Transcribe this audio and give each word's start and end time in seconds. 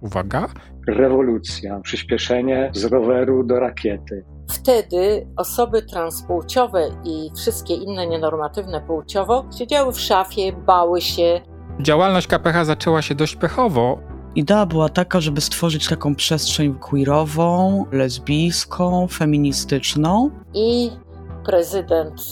uwaga, 0.00 0.48
rewolucja, 0.88 1.80
przyspieszenie 1.80 2.70
z 2.74 2.84
roweru 2.84 3.44
do 3.44 3.60
rakiety. 3.60 4.24
Wtedy 4.50 5.26
osoby 5.36 5.82
transpłciowe 5.82 6.88
i 7.04 7.30
wszystkie 7.36 7.74
inne 7.74 8.06
nienormatywne 8.06 8.80
płciowo 8.80 9.44
siedziały 9.58 9.92
w 9.92 10.00
szafie, 10.00 10.52
bały 10.52 11.00
się. 11.00 11.40
Działalność 11.80 12.26
KPH 12.26 12.64
zaczęła 12.64 13.02
się 13.02 13.14
dość 13.14 13.36
pechowo. 13.36 13.98
Idea 14.34 14.66
była 14.66 14.88
taka, 14.88 15.20
żeby 15.20 15.40
stworzyć 15.40 15.88
taką 15.88 16.14
przestrzeń 16.14 16.74
queerową, 16.74 17.84
lesbijską, 17.92 19.06
feministyczną. 19.08 20.30
I 20.54 20.90
prezydent 21.44 22.22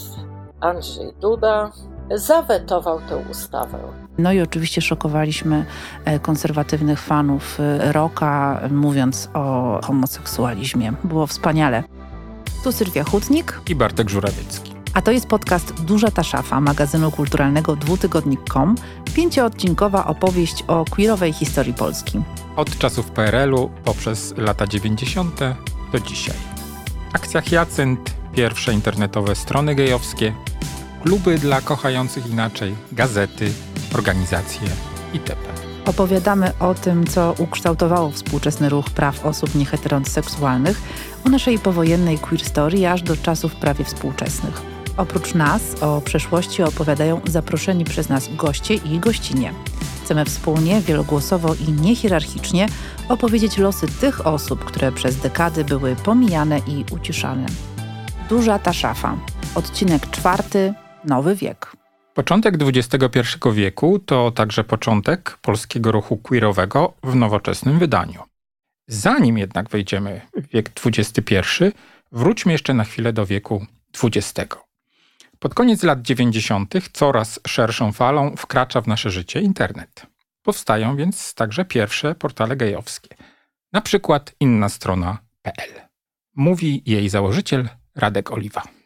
Andrzej 0.61 1.13
Duda 1.21 1.73
zawetował 2.15 3.01
tę 3.09 3.17
ustawę. 3.31 3.79
No 4.19 4.33
i 4.33 4.41
oczywiście 4.41 4.81
szokowaliśmy 4.81 5.65
e, 6.05 6.19
konserwatywnych 6.19 7.01
fanów 7.01 7.61
e, 7.61 7.93
rocka, 7.93 8.61
mówiąc 8.71 9.29
o 9.35 9.81
homoseksualizmie. 9.85 10.93
Było 11.05 11.27
wspaniale. 11.27 11.85
Tu 12.65 12.73
Sylwia 12.73 13.05
Hutnik 13.05 13.61
i 13.69 13.75
Bartek 13.75 14.11
Żurawiecki. 14.11 14.73
A 14.95 15.03
to 15.03 15.13
jest 15.13 15.27
podcast 15.27 15.85
Duża 15.85 16.11
ta 16.11 16.23
szafa 16.23 16.61
magazynu 16.61 17.11
kulturalnego 17.11 17.77
dwutygodnik.com, 17.77 18.75
pięcioodcinkowa 19.15 20.07
opowieść 20.07 20.65
o 20.67 20.85
queerowej 20.91 21.33
historii 21.33 21.75
Polski. 21.75 22.23
Od 22.57 22.79
czasów 22.79 23.11
PRL-u 23.11 23.71
poprzez 23.85 24.35
lata 24.37 24.67
90. 24.67 25.41
do 25.93 26.01
dzisiaj. 26.01 26.37
Akcja 27.13 27.41
Hyacynt, 27.41 28.15
pierwsze 28.35 28.73
internetowe 28.73 29.35
strony 29.35 29.75
gejowskie, 29.75 30.33
kluby 31.03 31.39
dla 31.39 31.61
kochających 31.61 32.31
inaczej, 32.31 32.75
gazety, 32.93 33.53
organizacje 33.95 34.69
itp. 35.13 35.43
Opowiadamy 35.87 36.53
o 36.59 36.75
tym, 36.75 37.07
co 37.07 37.35
ukształtowało 37.39 38.11
współczesny 38.11 38.69
ruch 38.69 38.91
praw 38.91 39.27
osób 39.27 39.55
nieheteroseksualnych, 39.55 40.83
o 41.27 41.29
naszej 41.29 41.59
powojennej 41.59 42.19
queer 42.19 42.45
story 42.45 42.89
aż 42.89 43.03
do 43.03 43.17
czasów 43.17 43.55
prawie 43.55 43.85
współczesnych. 43.85 44.63
Oprócz 44.97 45.35
nas 45.35 45.63
o 45.81 46.01
przeszłości 46.01 46.63
opowiadają 46.63 47.21
zaproszeni 47.27 47.85
przez 47.85 48.09
nas 48.09 48.29
goście 48.37 48.75
i 48.75 48.99
gościnie. 48.99 49.53
Chcemy 50.05 50.25
wspólnie, 50.25 50.81
wielogłosowo 50.81 51.55
i 51.55 51.73
niehierarchicznie 51.73 52.67
opowiedzieć 53.09 53.59
losy 53.59 53.87
tych 54.01 54.27
osób, 54.27 54.65
które 54.65 54.93
przez 54.93 55.17
dekady 55.17 55.65
były 55.65 55.97
pomijane 55.97 56.59
i 56.59 56.85
uciszane. 56.91 57.47
Duża 58.29 58.59
ta 58.59 58.73
szafa. 58.73 59.17
Odcinek 59.55 60.11
czwarty. 60.11 60.75
Nowy 61.05 61.37
wiek. 61.37 61.77
Początek 62.15 62.55
XXI 62.61 63.21
wieku 63.53 63.99
to 63.99 64.31
także 64.31 64.65
początek 64.65 65.39
polskiego 65.43 65.93
ruchu 65.93 66.17
queerowego 66.17 66.95
w 67.03 67.15
nowoczesnym 67.15 67.79
wydaniu. 67.79 68.23
Zanim 68.87 69.39
jednak 69.39 69.69
wejdziemy 69.71 70.21
w 70.37 70.49
wiek 70.49 70.71
XXI, 70.87 71.35
wróćmy 72.13 72.53
jeszcze 72.53 72.75
na 72.75 72.85
chwilę 72.85 73.13
do 73.13 73.27
wieku 73.27 73.67
XX. 74.05 74.55
Pod 75.39 75.55
koniec 75.55 75.83
lat 75.83 76.03
90. 76.03 76.75
coraz 76.93 77.41
szerszą 77.47 77.93
falą 77.93 78.37
wkracza 78.37 78.81
w 78.81 78.87
nasze 78.87 79.11
życie 79.11 79.41
internet. 79.41 80.07
Powstają 80.43 80.97
więc 80.97 81.35
także 81.35 81.65
pierwsze 81.65 82.15
portale 82.15 82.57
gejowskie, 82.57 83.17
na 83.73 83.81
przykład 83.81 84.35
inna 84.41 84.69
strona.pl. 84.69 85.81
Mówi 86.37 86.83
jej 86.87 87.09
założyciel 87.09 87.69
Radek 87.95 88.33
Oliwa. 88.33 88.78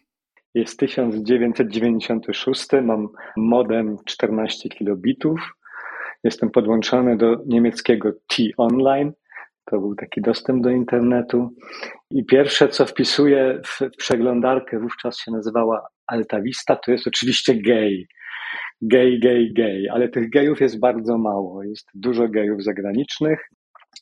Jest 0.55 0.79
1996, 0.79 2.69
mam 2.83 3.09
modem 3.37 3.97
14 4.05 4.69
kilobitów. 4.69 5.41
Jestem 6.25 6.51
podłączony 6.51 7.17
do 7.17 7.37
niemieckiego 7.47 8.13
T-Online. 8.13 9.13
To 9.65 9.79
był 9.81 9.95
taki 9.95 10.21
dostęp 10.21 10.63
do 10.63 10.71
internetu. 10.71 11.51
I 12.11 12.25
pierwsze, 12.25 12.69
co 12.69 12.87
wpisuję 12.87 13.61
w 13.67 13.97
przeglądarkę, 13.97 14.79
wówczas 14.79 15.19
się 15.19 15.31
nazywała 15.31 15.87
Altavista, 16.07 16.77
to 16.77 16.93
jest 16.93 17.07
oczywiście 17.07 17.55
gay. 17.55 18.07
Gay, 18.83 19.19
gay, 19.19 19.53
gay. 19.57 19.87
Ale 19.93 20.09
tych 20.09 20.31
gejów 20.31 20.61
jest 20.61 20.81
bardzo 20.81 21.19
mało. 21.19 21.63
Jest 21.63 21.89
dużo 21.95 22.29
gejów 22.29 22.65
zagranicznych, 22.65 23.49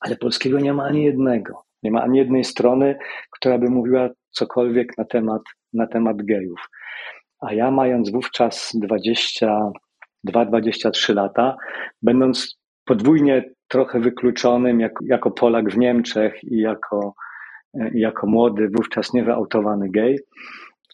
ale 0.01 0.17
polskiego 0.17 0.59
nie 0.59 0.73
ma 0.73 0.85
ani 0.85 1.05
jednego. 1.05 1.63
Nie 1.83 1.91
ma 1.91 2.03
ani 2.03 2.19
jednej 2.19 2.45
strony, 2.45 2.99
która 3.31 3.59
by 3.59 3.71
mówiła 3.71 4.09
cokolwiek 4.31 4.99
na 4.99 5.05
temat, 5.05 5.43
na 5.73 5.87
temat 5.87 6.17
gejów. 6.23 6.69
A 7.41 7.53
ja 7.53 7.71
mając 7.71 8.11
wówczas 8.11 8.77
22-23 10.27 11.15
lata, 11.15 11.57
będąc 12.03 12.59
podwójnie 12.85 13.51
trochę 13.69 14.01
wykluczonym 14.01 14.81
jako, 14.81 15.05
jako 15.09 15.31
Polak 15.31 15.71
w 15.71 15.79
Niemczech 15.79 16.45
i 16.45 16.59
jako, 16.59 17.15
jako 17.95 18.27
młody, 18.27 18.69
wówczas 18.69 19.13
niewyautowany 19.13 19.91
gej, 19.91 20.19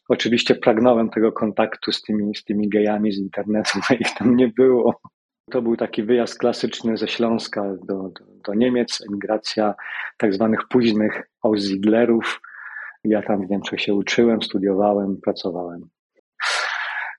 oczywiście 0.08 0.54
pragnąłem 0.54 1.10
tego 1.10 1.32
kontaktu 1.32 1.92
z 1.92 2.02
tymi, 2.02 2.34
z 2.36 2.44
tymi 2.44 2.68
gejami 2.68 3.12
z 3.12 3.18
internetu, 3.18 3.78
bo 3.90 3.94
ich 3.94 4.14
tam 4.14 4.36
nie 4.36 4.48
było. 4.48 5.00
To 5.50 5.62
był 5.62 5.76
taki 5.76 6.02
wyjazd 6.02 6.38
klasyczny 6.38 6.96
ze 6.96 7.08
Śląska 7.08 7.62
do, 7.62 7.94
do, 7.94 8.24
do 8.46 8.54
Niemiec, 8.54 9.04
emigracja 9.10 9.74
tak 10.16 10.34
zwanych 10.34 10.68
późnych 10.68 11.30
Auszidlerów. 11.42 12.40
Ja 13.08 13.22
tam 13.22 13.46
w 13.46 13.50
Niemczech 13.50 13.80
się 13.80 13.94
uczyłem, 13.94 14.42
studiowałem, 14.42 15.16
pracowałem. 15.24 15.80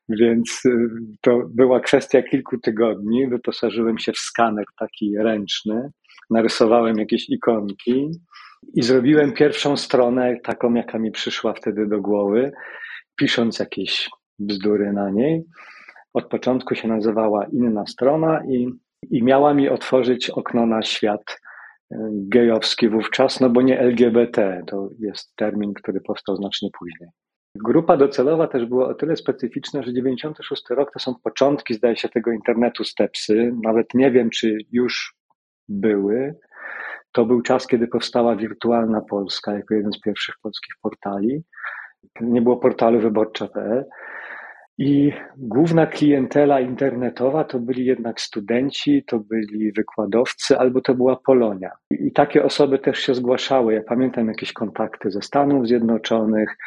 Więc 0.09 0.65
y, 0.65 0.89
to 1.21 1.41
była 1.49 1.79
kwestia 1.79 2.21
kilku 2.23 2.57
tygodni. 2.57 3.27
Wyposażyłem 3.27 3.97
się 3.97 4.11
w 4.11 4.17
skaner 4.17 4.65
taki 4.79 5.17
ręczny, 5.17 5.89
narysowałem 6.29 6.97
jakieś 6.97 7.29
ikonki 7.29 8.11
i 8.73 8.83
zrobiłem 8.83 9.33
pierwszą 9.33 9.77
stronę, 9.77 10.37
taką 10.43 10.73
jaka 10.73 10.99
mi 10.99 11.11
przyszła 11.11 11.53
wtedy 11.53 11.87
do 11.87 12.01
głowy, 12.01 12.51
pisząc 13.19 13.59
jakieś 13.59 14.09
bzdury 14.39 14.93
na 14.93 15.09
niej. 15.09 15.43
Od 16.13 16.29
początku 16.29 16.75
się 16.75 16.87
nazywała 16.87 17.45
Inna 17.45 17.85
Strona 17.87 18.43
i, 18.49 18.67
i 19.09 19.23
miała 19.23 19.53
mi 19.53 19.69
otworzyć 19.69 20.29
okno 20.29 20.65
na 20.65 20.81
świat 20.81 21.39
gejowski 22.11 22.89
wówczas, 22.89 23.39
no 23.39 23.49
bo 23.49 23.61
nie 23.61 23.79
LGBT, 23.79 24.63
to 24.67 24.89
jest 24.99 25.35
termin, 25.35 25.73
który 25.73 26.01
powstał 26.01 26.35
znacznie 26.35 26.69
później. 26.79 27.09
Grupa 27.55 27.97
docelowa 27.97 28.47
też 28.47 28.65
była 28.65 28.87
o 28.87 28.93
tyle 28.93 29.15
specyficzna, 29.15 29.83
że 29.83 29.93
96 29.93 30.63
rok 30.69 30.91
to 30.93 30.99
są 30.99 31.15
początki, 31.23 31.73
zdaje 31.73 31.95
się, 31.95 32.09
tego 32.09 32.31
internetu 32.31 32.83
stepsy. 32.83 33.53
Nawet 33.63 33.93
nie 33.93 34.11
wiem, 34.11 34.29
czy 34.29 34.57
już 34.71 35.15
były. 35.69 36.35
To 37.11 37.25
był 37.25 37.41
czas, 37.41 37.67
kiedy 37.67 37.87
powstała 37.87 38.35
Wirtualna 38.35 39.01
Polska 39.01 39.53
jako 39.53 39.73
jeden 39.73 39.91
z 39.91 40.01
pierwszych 40.01 40.35
polskich 40.41 40.75
portali. 40.81 41.43
Nie 42.21 42.41
było 42.41 42.57
portalu 42.57 42.99
wyborcza.pl. 42.99 43.85
I 44.77 45.11
główna 45.37 45.87
klientela 45.87 46.59
internetowa 46.59 47.43
to 47.43 47.59
byli 47.59 47.85
jednak 47.85 48.21
studenci, 48.21 49.03
to 49.07 49.19
byli 49.19 49.71
wykładowcy, 49.71 50.57
albo 50.57 50.81
to 50.81 50.95
była 50.95 51.15
Polonia. 51.15 51.71
I 51.91 52.11
takie 52.11 52.43
osoby 52.43 52.79
też 52.79 52.99
się 52.99 53.15
zgłaszały. 53.15 53.73
Ja 53.73 53.81
pamiętam 53.83 54.27
jakieś 54.27 54.53
kontakty 54.53 55.11
ze 55.11 55.21
Stanów 55.21 55.67
Zjednoczonych, 55.67 56.57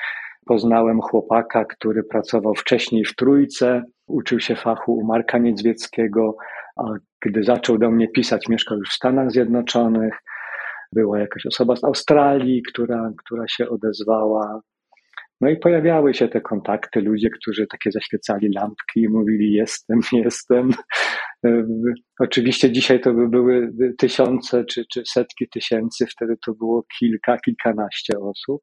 Poznałem 0.46 1.00
chłopaka, 1.00 1.64
który 1.64 2.02
pracował 2.02 2.54
wcześniej 2.54 3.04
w 3.04 3.14
Trójce, 3.16 3.82
uczył 4.06 4.40
się 4.40 4.56
fachu 4.56 4.92
u 4.92 5.04
Marka 5.04 5.38
Niedźwieckiego, 5.38 6.36
a 6.76 6.82
gdy 7.20 7.44
zaczął 7.44 7.78
do 7.78 7.90
mnie 7.90 8.08
pisać, 8.08 8.48
mieszkał 8.48 8.78
już 8.78 8.90
w 8.90 8.94
Stanach 8.96 9.30
Zjednoczonych. 9.30 10.14
Była 10.92 11.18
jakaś 11.18 11.46
osoba 11.46 11.76
z 11.76 11.84
Australii, 11.84 12.62
która, 12.62 13.12
która 13.18 13.48
się 13.48 13.68
odezwała. 13.68 14.60
No 15.40 15.48
i 15.48 15.56
pojawiały 15.56 16.14
się 16.14 16.28
te 16.28 16.40
kontakty, 16.40 17.00
ludzie, 17.00 17.30
którzy 17.30 17.66
takie 17.66 17.90
zaświecali 17.92 18.52
lampki 18.54 19.00
i 19.00 19.08
mówili: 19.08 19.52
Jestem, 19.52 20.00
jestem. 20.24 20.70
Oczywiście 22.20 22.72
dzisiaj 22.72 23.00
to 23.00 23.14
by 23.14 23.28
były 23.28 23.72
tysiące 23.98 24.64
czy, 24.64 24.84
czy 24.92 25.02
setki 25.06 25.48
tysięcy, 25.48 26.06
wtedy 26.06 26.34
to 26.46 26.52
było 26.54 26.84
kilka, 26.98 27.38
kilkanaście 27.38 28.18
osób 28.18 28.62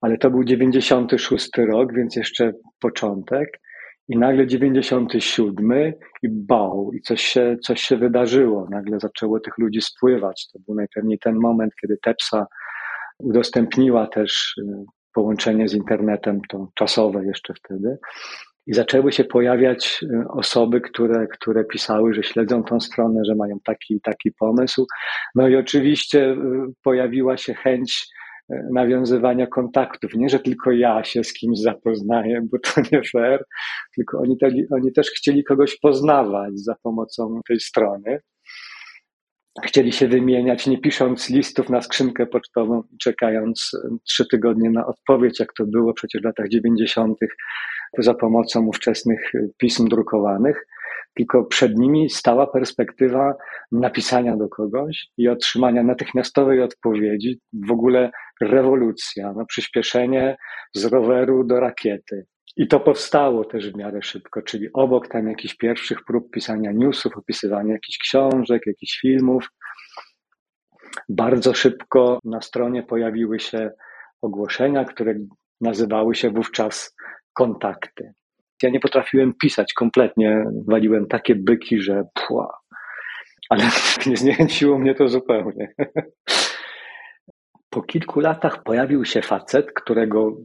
ale 0.00 0.18
to 0.18 0.30
był 0.30 0.44
96 0.44 1.50
rok, 1.58 1.94
więc 1.94 2.16
jeszcze 2.16 2.52
początek. 2.80 3.48
I 4.08 4.18
nagle 4.18 4.46
97 4.46 5.92
i 6.22 6.28
bał, 6.28 6.90
i 6.92 7.00
coś 7.00 7.22
się, 7.22 7.56
coś 7.62 7.80
się 7.80 7.96
wydarzyło. 7.96 8.66
Nagle 8.70 9.00
zaczęło 9.00 9.40
tych 9.40 9.58
ludzi 9.58 9.80
spływać. 9.80 10.48
To 10.52 10.58
był 10.66 10.74
najpewniej 10.74 11.18
ten 11.18 11.34
moment, 11.34 11.72
kiedy 11.80 11.96
Tepsa 12.02 12.46
udostępniła 13.18 14.06
też 14.06 14.54
y, 14.58 14.84
połączenie 15.20 15.68
z 15.68 15.74
internetem, 15.74 16.40
to 16.48 16.68
czasowe 16.74 17.24
jeszcze 17.24 17.54
wtedy. 17.54 17.98
I 18.66 18.74
zaczęły 18.74 19.12
się 19.12 19.24
pojawiać 19.24 20.00
y, 20.02 20.28
osoby, 20.28 20.80
które, 20.80 21.26
które 21.26 21.64
pisały, 21.64 22.14
że 22.14 22.22
śledzą 22.22 22.62
tą 22.62 22.80
stronę, 22.80 23.20
że 23.24 23.34
mają 23.34 23.56
taki 23.64 24.00
taki 24.00 24.32
pomysł. 24.32 24.86
No 25.34 25.48
i 25.48 25.56
oczywiście 25.56 26.30
y, 26.30 26.36
pojawiła 26.82 27.36
się 27.36 27.54
chęć 27.54 28.06
nawiązywania 28.72 29.46
kontaktów. 29.46 30.14
Nie, 30.14 30.28
że 30.28 30.38
tylko 30.38 30.70
ja 30.70 31.04
się 31.04 31.24
z 31.24 31.32
kimś 31.32 31.58
zapoznaję, 31.58 32.40
bo 32.52 32.58
to 32.58 32.80
nie 32.92 33.02
fair, 33.12 33.44
tylko 33.94 34.18
oni, 34.18 34.38
te, 34.38 34.48
oni 34.70 34.92
też 34.92 35.10
chcieli 35.10 35.44
kogoś 35.44 35.78
poznawać 35.78 36.52
za 36.54 36.74
pomocą 36.82 37.40
tej 37.48 37.60
strony. 37.60 38.20
Chcieli 39.62 39.92
się 39.92 40.08
wymieniać, 40.08 40.66
nie 40.66 40.78
pisząc 40.78 41.30
listów 41.30 41.68
na 41.68 41.82
skrzynkę 41.82 42.26
pocztową 42.26 42.82
czekając 43.00 43.70
trzy 44.08 44.26
tygodnie 44.30 44.70
na 44.70 44.86
odpowiedź, 44.86 45.40
jak 45.40 45.52
to 45.52 45.66
było 45.66 45.94
przecież 45.94 46.22
w 46.22 46.24
latach 46.24 46.48
90. 46.48 47.18
za 47.98 48.14
pomocą 48.14 48.66
ówczesnych 48.66 49.32
pism 49.58 49.88
drukowanych, 49.88 50.66
tylko 51.14 51.44
przed 51.44 51.78
nimi 51.78 52.10
stała 52.10 52.46
perspektywa 52.46 53.34
napisania 53.72 54.36
do 54.36 54.48
kogoś 54.48 55.08
i 55.16 55.28
otrzymania 55.28 55.82
natychmiastowej 55.82 56.62
odpowiedzi, 56.62 57.40
w 57.68 57.72
ogóle 57.72 58.10
rewolucja, 58.40 59.32
no, 59.36 59.46
przyspieszenie 59.46 60.36
z 60.74 60.84
roweru 60.84 61.44
do 61.44 61.60
rakiety. 61.60 62.26
I 62.56 62.68
to 62.68 62.80
powstało 62.80 63.44
też 63.44 63.70
w 63.70 63.76
miarę 63.76 64.02
szybko, 64.02 64.42
czyli 64.42 64.68
obok 64.72 65.08
tam 65.08 65.28
jakichś 65.28 65.54
pierwszych 65.54 66.04
prób 66.04 66.30
pisania 66.30 66.72
newsów, 66.72 67.16
opisywania 67.16 67.72
jakichś 67.72 67.98
książek, 67.98 68.62
jakichś 68.66 69.00
filmów, 69.00 69.48
bardzo 71.08 71.54
szybko 71.54 72.18
na 72.24 72.40
stronie 72.40 72.82
pojawiły 72.82 73.40
się 73.40 73.70
ogłoszenia, 74.22 74.84
które 74.84 75.14
nazywały 75.60 76.14
się 76.14 76.30
wówczas 76.30 76.96
kontakty. 77.32 78.12
Ja 78.62 78.70
nie 78.70 78.80
potrafiłem 78.80 79.34
pisać 79.42 79.72
kompletnie, 79.72 80.44
waliłem 80.68 81.06
takie 81.06 81.34
byki, 81.34 81.82
że 81.82 82.02
pła. 82.14 82.58
Ale 83.50 83.64
nie 84.06 84.16
zniechęciło 84.16 84.78
mnie 84.78 84.94
to 84.94 85.08
zupełnie. 85.08 85.74
Po 87.70 87.82
kilku 87.82 88.20
latach 88.20 88.62
pojawił 88.62 89.04
się 89.04 89.22
facet, 89.22 89.72
którego 89.72 90.36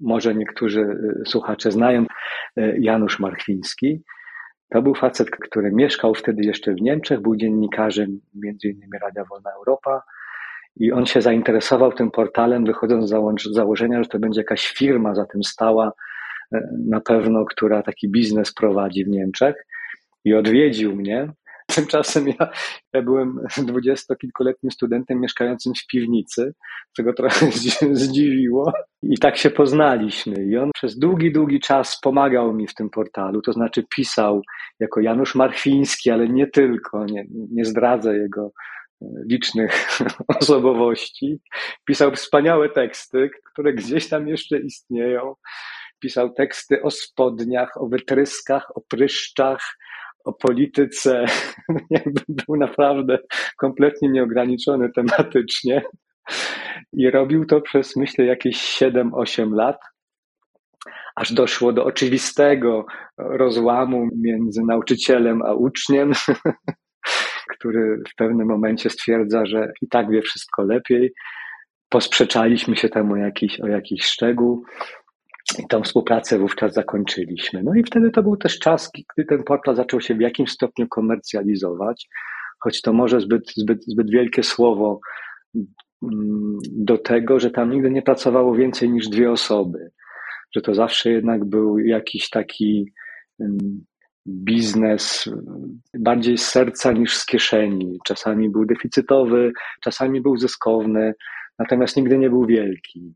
może 0.00 0.34
niektórzy 0.34 0.80
y, 0.80 1.22
słuchacze 1.26 1.72
znają, 1.72 2.06
y, 2.58 2.76
Janusz 2.80 3.18
Marchwiński. 3.18 4.02
To 4.70 4.82
był 4.82 4.94
facet, 4.94 5.30
który 5.30 5.72
mieszkał 5.72 6.14
wtedy 6.14 6.42
jeszcze 6.44 6.74
w 6.74 6.80
Niemczech, 6.80 7.20
był 7.20 7.36
dziennikarzem 7.36 8.20
między 8.34 8.68
innymi 8.68 8.92
Radia 9.02 9.24
Wolna 9.30 9.50
Europa 9.58 10.02
i 10.76 10.92
on 10.92 11.06
się 11.06 11.22
zainteresował 11.22 11.92
tym 11.92 12.10
portalem, 12.10 12.64
wychodząc 12.64 13.08
z 13.08 13.52
założenia, 13.54 14.02
że 14.02 14.08
to 14.08 14.18
będzie 14.18 14.40
jakaś 14.40 14.66
firma 14.68 15.14
za 15.14 15.26
tym 15.26 15.42
stała, 15.42 15.92
y, 16.54 16.60
na 16.88 17.00
pewno, 17.00 17.44
która 17.44 17.82
taki 17.82 18.10
biznes 18.10 18.54
prowadzi 18.54 19.04
w 19.04 19.08
Niemczech 19.08 19.66
i 20.24 20.34
odwiedził 20.34 20.96
mnie 20.96 21.32
Tymczasem 21.74 22.28
ja, 22.28 22.50
ja 22.92 23.02
byłem 23.02 23.40
dwudziestokilkuletnim 23.56 24.70
studentem 24.70 25.20
mieszkającym 25.20 25.72
w 25.74 25.86
piwnicy, 25.86 26.54
co 26.96 27.02
go 27.02 27.12
trochę 27.12 27.46
zdziwiło. 27.92 28.72
I 29.02 29.18
tak 29.18 29.36
się 29.36 29.50
poznaliśmy. 29.50 30.44
I 30.44 30.56
on 30.56 30.70
przez 30.74 30.98
długi, 30.98 31.32
długi 31.32 31.60
czas 31.60 32.00
pomagał 32.00 32.54
mi 32.54 32.66
w 32.66 32.74
tym 32.74 32.90
portalu, 32.90 33.42
to 33.42 33.52
znaczy 33.52 33.84
pisał 33.96 34.42
jako 34.80 35.00
Janusz 35.00 35.34
Marchwiński, 35.34 36.10
ale 36.10 36.28
nie 36.28 36.46
tylko, 36.46 37.04
nie, 37.04 37.24
nie 37.30 37.64
zdradzę 37.64 38.16
jego 38.16 38.52
e, 39.02 39.06
licznych 39.30 39.98
osobowości. 40.40 41.40
Pisał 41.84 42.12
wspaniałe 42.12 42.68
teksty, 42.68 43.30
które 43.52 43.72
gdzieś 43.72 44.08
tam 44.08 44.28
jeszcze 44.28 44.58
istnieją. 44.58 45.34
Pisał 46.00 46.32
teksty 46.34 46.82
o 46.82 46.90
spodniach, 46.90 47.76
o 47.76 47.86
wytryskach, 47.86 48.76
o 48.76 48.80
pryszczach, 48.88 49.76
o 50.24 50.32
polityce, 50.32 51.24
jakby 51.90 52.20
był 52.28 52.56
naprawdę 52.56 53.18
kompletnie 53.58 54.08
nieograniczony 54.08 54.90
tematycznie. 54.92 55.82
I 56.92 57.10
robił 57.10 57.46
to 57.46 57.60
przez, 57.60 57.96
myślę, 57.96 58.24
jakieś 58.24 58.78
7-8 58.82 59.54
lat, 59.54 59.78
aż 61.16 61.32
doszło 61.32 61.72
do 61.72 61.84
oczywistego 61.84 62.86
rozłamu 63.18 64.08
między 64.16 64.62
nauczycielem 64.62 65.42
a 65.42 65.54
uczniem, 65.54 66.12
który 67.58 68.02
w 68.12 68.14
pewnym 68.16 68.48
momencie 68.48 68.90
stwierdza, 68.90 69.46
że 69.46 69.72
i 69.82 69.88
tak 69.88 70.10
wie 70.10 70.22
wszystko 70.22 70.62
lepiej. 70.62 71.12
Posprzeczaliśmy 71.88 72.76
się 72.76 72.88
tam 72.88 73.12
o 73.12 73.16
jakiś, 73.16 73.60
o 73.60 73.66
jakiś 73.66 74.04
szczegół. 74.04 74.64
I 75.58 75.66
tą 75.68 75.82
współpracę 75.82 76.38
wówczas 76.38 76.74
zakończyliśmy. 76.74 77.62
No 77.62 77.74
i 77.74 77.82
wtedy 77.82 78.10
to 78.10 78.22
był 78.22 78.36
też 78.36 78.58
czas, 78.58 78.90
gdy 79.16 79.24
ten 79.24 79.42
portal 79.44 79.76
zaczął 79.76 80.00
się 80.00 80.14
w 80.14 80.20
jakimś 80.20 80.50
stopniu 80.50 80.88
komercjalizować, 80.88 82.08
choć 82.60 82.80
to 82.80 82.92
może 82.92 83.20
zbyt, 83.20 83.52
zbyt, 83.56 83.84
zbyt 83.84 84.10
wielkie 84.10 84.42
słowo 84.42 85.00
mm, 85.54 86.58
do 86.72 86.98
tego, 86.98 87.40
że 87.40 87.50
tam 87.50 87.70
nigdy 87.70 87.90
nie 87.90 88.02
pracowało 88.02 88.54
więcej 88.54 88.90
niż 88.90 89.08
dwie 89.08 89.30
osoby, 89.30 89.90
że 90.54 90.60
to 90.60 90.74
zawsze 90.74 91.10
jednak 91.10 91.44
był 91.44 91.78
jakiś 91.78 92.30
taki 92.30 92.92
mm, 93.40 93.84
biznes 94.28 95.28
bardziej 95.98 96.38
z 96.38 96.48
serca 96.48 96.92
niż 96.92 97.16
z 97.16 97.26
kieszeni. 97.26 97.98
Czasami 98.04 98.50
był 98.50 98.66
deficytowy, 98.66 99.52
czasami 99.80 100.20
był 100.20 100.36
zyskowny, 100.36 101.14
natomiast 101.58 101.96
nigdy 101.96 102.18
nie 102.18 102.30
był 102.30 102.46
wielki. 102.46 103.14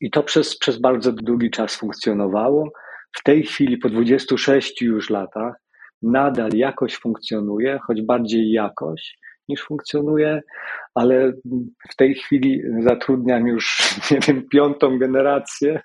I 0.00 0.10
to 0.10 0.22
przez, 0.22 0.58
przez 0.58 0.78
bardzo 0.78 1.12
długi 1.12 1.50
czas 1.50 1.76
funkcjonowało. 1.76 2.70
W 3.12 3.22
tej 3.22 3.42
chwili, 3.42 3.78
po 3.78 3.88
26 3.88 4.82
już 4.82 5.10
latach, 5.10 5.54
nadal 6.02 6.50
jakoś 6.54 6.96
funkcjonuje, 6.96 7.78
choć 7.86 8.02
bardziej 8.02 8.50
jakoś 8.50 9.18
niż 9.48 9.62
funkcjonuje, 9.62 10.42
ale 10.94 11.32
w 11.90 11.96
tej 11.96 12.14
chwili 12.14 12.62
zatrudniam 12.80 13.46
już, 13.46 13.78
nie 14.10 14.18
wiem, 14.18 14.48
piątą 14.48 14.98
generację. 14.98 15.80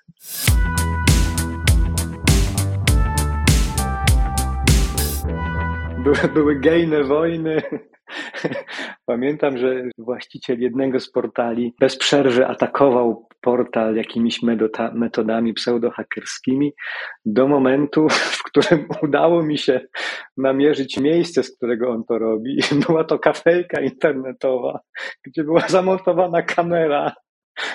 Były, 6.04 6.28
były 6.34 6.60
gejne 6.60 7.04
wojny, 7.04 7.62
Pamiętam, 9.06 9.58
że 9.58 9.82
właściciel 9.98 10.60
jednego 10.60 11.00
z 11.00 11.10
portali 11.10 11.74
bez 11.80 11.98
przerwy 11.98 12.46
atakował 12.46 13.28
portal 13.42 13.96
jakimiś 13.96 14.40
metodami 14.94 15.54
pseudohakerskimi 15.54 16.72
do 17.24 17.48
momentu, 17.48 18.08
w 18.38 18.42
którym 18.42 18.88
udało 19.02 19.42
mi 19.42 19.58
się 19.58 19.80
namierzyć 20.36 20.96
miejsce, 20.96 21.42
z 21.42 21.56
którego 21.56 21.90
on 21.90 22.04
to 22.04 22.18
robi. 22.18 22.60
Była 22.86 23.04
to 23.04 23.18
kafejka 23.18 23.80
internetowa, 23.80 24.80
gdzie 25.24 25.44
była 25.44 25.60
zamontowana 25.68 26.42
kamera, 26.42 27.12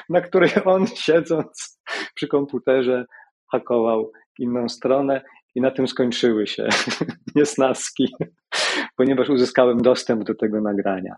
na 0.09 0.21
której 0.21 0.49
on 0.65 0.87
siedząc 0.87 1.79
przy 2.15 2.27
komputerze 2.27 3.05
hakował 3.51 4.11
inną 4.39 4.69
stronę 4.69 5.21
i 5.55 5.61
na 5.61 5.71
tym 5.71 5.87
skończyły 5.87 6.47
się 6.47 6.67
niesnaski 7.35 8.07
ponieważ 8.97 9.29
uzyskałem 9.29 9.81
dostęp 9.81 10.23
do 10.23 10.35
tego 10.35 10.61
nagrania. 10.61 11.15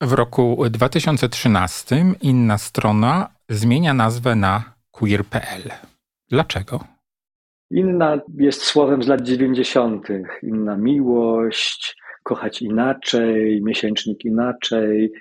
W 0.00 0.12
roku 0.12 0.64
2013 0.70 1.96
inna 2.22 2.58
strona 2.58 3.28
zmienia 3.48 3.94
nazwę 3.94 4.34
na 4.36 4.74
queer.pl. 4.90 5.62
Dlaczego? 6.30 6.84
Inna 7.70 8.20
jest 8.38 8.62
słowem 8.62 9.02
z 9.02 9.08
lat 9.08 9.22
90. 9.22 10.08
Inna 10.42 10.76
miłość, 10.76 11.96
kochać 12.22 12.62
inaczej, 12.62 13.62
miesięcznik 13.62 14.24
inaczej. 14.24 15.12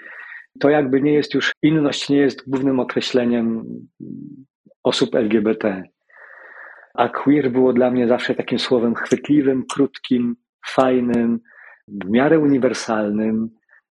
To 0.59 0.69
jakby 0.69 1.01
nie 1.01 1.13
jest 1.13 1.33
już, 1.33 1.51
inność 1.63 2.09
nie 2.09 2.17
jest 2.17 2.49
głównym 2.49 2.79
określeniem 2.79 3.65
osób 4.83 5.15
LGBT. 5.15 5.83
A 6.93 7.09
queer 7.09 7.51
było 7.51 7.73
dla 7.73 7.91
mnie 7.91 8.07
zawsze 8.07 8.35
takim 8.35 8.59
słowem 8.59 8.95
chwytliwym, 8.95 9.63
krótkim, 9.73 10.35
fajnym, 10.67 11.39
w 11.87 12.09
miarę 12.09 12.39
uniwersalnym, 12.39 13.49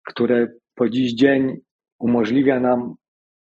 które 0.08 0.48
po 0.82 0.90
dziś 0.90 1.14
dzień 1.14 1.58
umożliwia 2.00 2.60
nam 2.60 2.96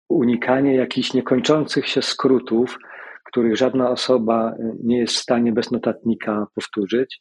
unikanie 0.09 0.75
jakichś 0.75 1.13
niekończących 1.13 1.87
się 1.87 2.01
skrótów, 2.01 2.77
których 3.25 3.55
żadna 3.55 3.89
osoba 3.89 4.55
nie 4.83 4.97
jest 4.97 5.13
w 5.13 5.19
stanie 5.19 5.51
bez 5.51 5.71
notatnika 5.71 6.47
powtórzyć. 6.55 7.19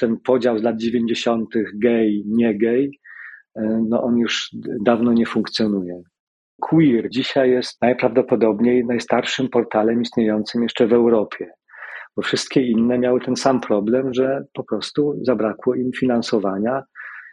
Ten 0.00 0.16
podział 0.24 0.58
z 0.58 0.62
lat 0.62 0.76
90. 0.76 1.48
gay, 1.82 2.22
nie 2.26 2.58
gay, 2.58 2.90
no 3.88 4.02
on 4.02 4.16
już 4.16 4.50
dawno 4.84 5.12
nie 5.12 5.26
funkcjonuje. 5.26 6.02
Queer 6.60 7.10
dzisiaj 7.10 7.50
jest 7.50 7.82
najprawdopodobniej 7.82 8.84
najstarszym 8.84 9.48
portalem 9.48 10.02
istniejącym 10.02 10.62
jeszcze 10.62 10.86
w 10.86 10.92
Europie 10.92 11.50
bo 12.16 12.22
wszystkie 12.22 12.62
inne 12.62 12.98
miały 12.98 13.20
ten 13.20 13.36
sam 13.36 13.60
problem, 13.60 14.14
że 14.14 14.44
po 14.52 14.64
prostu 14.64 15.18
zabrakło 15.22 15.74
im 15.74 15.90
finansowania 15.92 16.82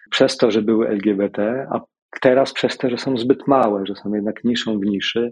przez 0.09 0.37
to, 0.37 0.51
że 0.51 0.61
były 0.61 0.87
LGBT, 0.87 1.67
a 1.71 1.79
teraz 2.21 2.53
przez 2.53 2.77
to, 2.77 2.89
że 2.89 2.97
są 2.97 3.17
zbyt 3.17 3.47
małe, 3.47 3.85
że 3.85 3.95
są 3.95 4.13
jednak 4.13 4.43
niszą 4.43 4.79
w 4.79 4.85
niszy. 4.85 5.29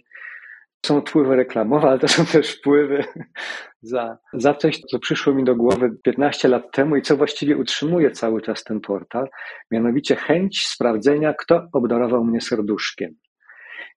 Są 0.85 1.01
wpływy 1.01 1.35
reklamowe, 1.35 1.87
ale 1.87 1.99
to 1.99 2.07
są 2.07 2.25
też 2.25 2.57
wpływy 2.57 3.03
za, 3.81 4.17
za 4.33 4.53
coś, 4.53 4.79
co 4.79 4.99
przyszło 4.99 5.33
mi 5.33 5.43
do 5.43 5.55
głowy 5.55 5.89
15 6.03 6.47
lat 6.47 6.71
temu 6.71 6.95
i 6.95 7.01
co 7.01 7.17
właściwie 7.17 7.57
utrzymuje 7.57 8.11
cały 8.11 8.41
czas 8.41 8.63
ten 8.63 8.81
portal, 8.81 9.29
mianowicie 9.71 10.15
chęć 10.15 10.67
sprawdzenia, 10.67 11.33
kto 11.33 11.67
obdarował 11.73 12.23
mnie 12.23 12.41
serduszkiem. 12.41 13.11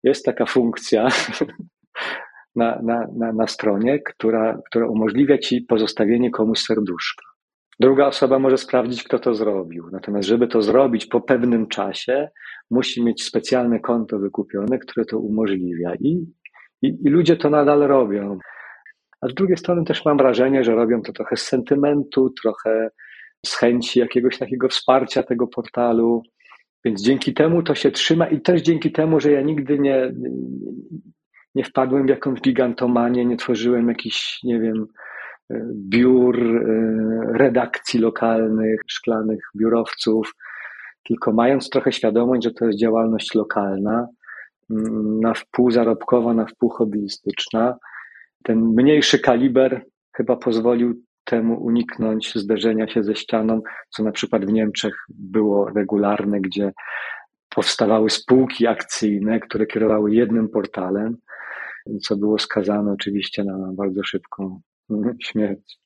Jest 0.03 0.25
taka 0.25 0.47
funkcja 0.47 1.09
na, 2.57 2.81
na, 2.83 3.07
na, 3.17 3.33
na 3.33 3.47
stronie, 3.47 3.99
która, 3.99 4.59
która 4.67 4.87
umożliwia 4.87 5.39
ci 5.39 5.63
pozostawienie 5.69 6.31
komuś 6.31 6.59
serduszka. 6.59 7.28
Druga 7.81 8.07
osoba 8.07 8.39
może 8.39 8.59
sprawdzić, 8.59 9.03
kto 9.03 9.19
to 9.19 9.35
zrobił. 9.35 9.89
Natomiast, 9.93 10.29
żeby 10.29 10.49
to 10.49 10.63
zrobić 10.63 11.07
po 11.07 11.21
pewnym 11.21 11.67
czasie, 11.67 12.29
musi 12.71 13.05
mieć 13.05 13.25
specjalne 13.25 13.81
konto 13.81 14.19
wykupione, 14.19 14.79
które 14.79 15.07
to 15.07 15.19
umożliwia. 15.19 15.95
I, 16.01 16.27
i, 16.83 16.99
i 17.05 17.11
ludzie 17.11 17.37
to 17.37 17.51
nadal 17.51 17.81
robią. 17.81 18.39
A 19.21 19.29
z 19.29 19.35
drugiej 19.35 19.57
strony 19.57 19.85
też 19.85 20.05
mam 20.05 20.17
wrażenie, 20.17 20.65
że 20.65 20.75
robią 20.75 21.03
to 21.03 21.13
trochę 21.13 21.37
z 21.37 21.43
sentymentu, 21.43 22.31
trochę 22.43 22.91
z 23.47 23.55
chęci 23.55 24.01
jakiegoś 24.01 24.39
takiego 24.39 24.69
wsparcia 24.69 25.23
tego 25.23 25.47
portalu. 25.47 26.23
Więc 26.85 27.03
dzięki 27.03 27.35
temu 27.35 27.63
to 27.63 27.75
się 27.75 27.91
trzyma 27.91 28.27
i 28.27 28.41
też 28.41 28.63
dzięki 28.63 28.93
temu, 28.93 29.21
że 29.21 29.33
ja 29.33 29.41
nigdy 29.41 29.79
nie, 29.79 30.13
nie 31.55 31.65
wpadłem 31.65 32.07
w 32.07 32.11
jakąś 32.11 32.41
gigantomanię, 32.41 33.25
nie 33.25 33.37
tworzyłem 33.37 33.89
jakichś, 33.89 34.43
nie 34.43 34.61
wiem, 34.61 34.87
biur, 35.75 36.39
e, 36.41 36.69
redakcji 37.39 38.01
lokalnych, 38.01 38.81
szklanych 38.87 39.41
biurowców, 39.57 40.33
tylko 41.05 41.33
mając 41.33 41.71
trochę 41.71 41.93
świadomość, 41.93 42.45
że 42.45 42.51
to 42.51 42.67
jest 42.67 42.79
działalność 42.79 43.35
lokalna, 43.35 44.09
mm, 44.71 45.21
na 45.21 45.35
wpół 45.35 45.71
zarobkowa, 45.71 46.35
na 46.35 46.47
wpół 46.47 46.69
hobbyistyczna, 46.69 47.77
ten 48.45 48.59
mniejszy 48.59 49.19
kaliber 49.19 49.85
chyba 50.17 50.37
pozwolił 50.37 51.03
temu 51.25 51.65
uniknąć 51.65 52.33
zderzenia 52.35 52.89
się 52.89 53.03
ze 53.03 53.15
ścianą, 53.15 53.61
co 53.91 54.03
na 54.03 54.13
przykład 54.13 54.47
w 54.47 54.53
Niemczech 54.53 54.95
było 55.09 55.71
regularne, 55.71 56.41
gdzie 56.41 56.73
powstawały 57.49 58.11
spółki 58.11 58.67
akcyjne, 58.67 59.41
które 59.41 59.67
kierowały 59.67 60.15
jednym 60.15 60.49
portalem, 60.49 61.17
co 62.03 62.17
było 62.17 62.39
skazane 62.39 62.93
oczywiście 62.93 63.45
na 63.45 63.73
bardzo 63.73 64.05
szybką 64.05 64.61
Начнется. 64.89 65.77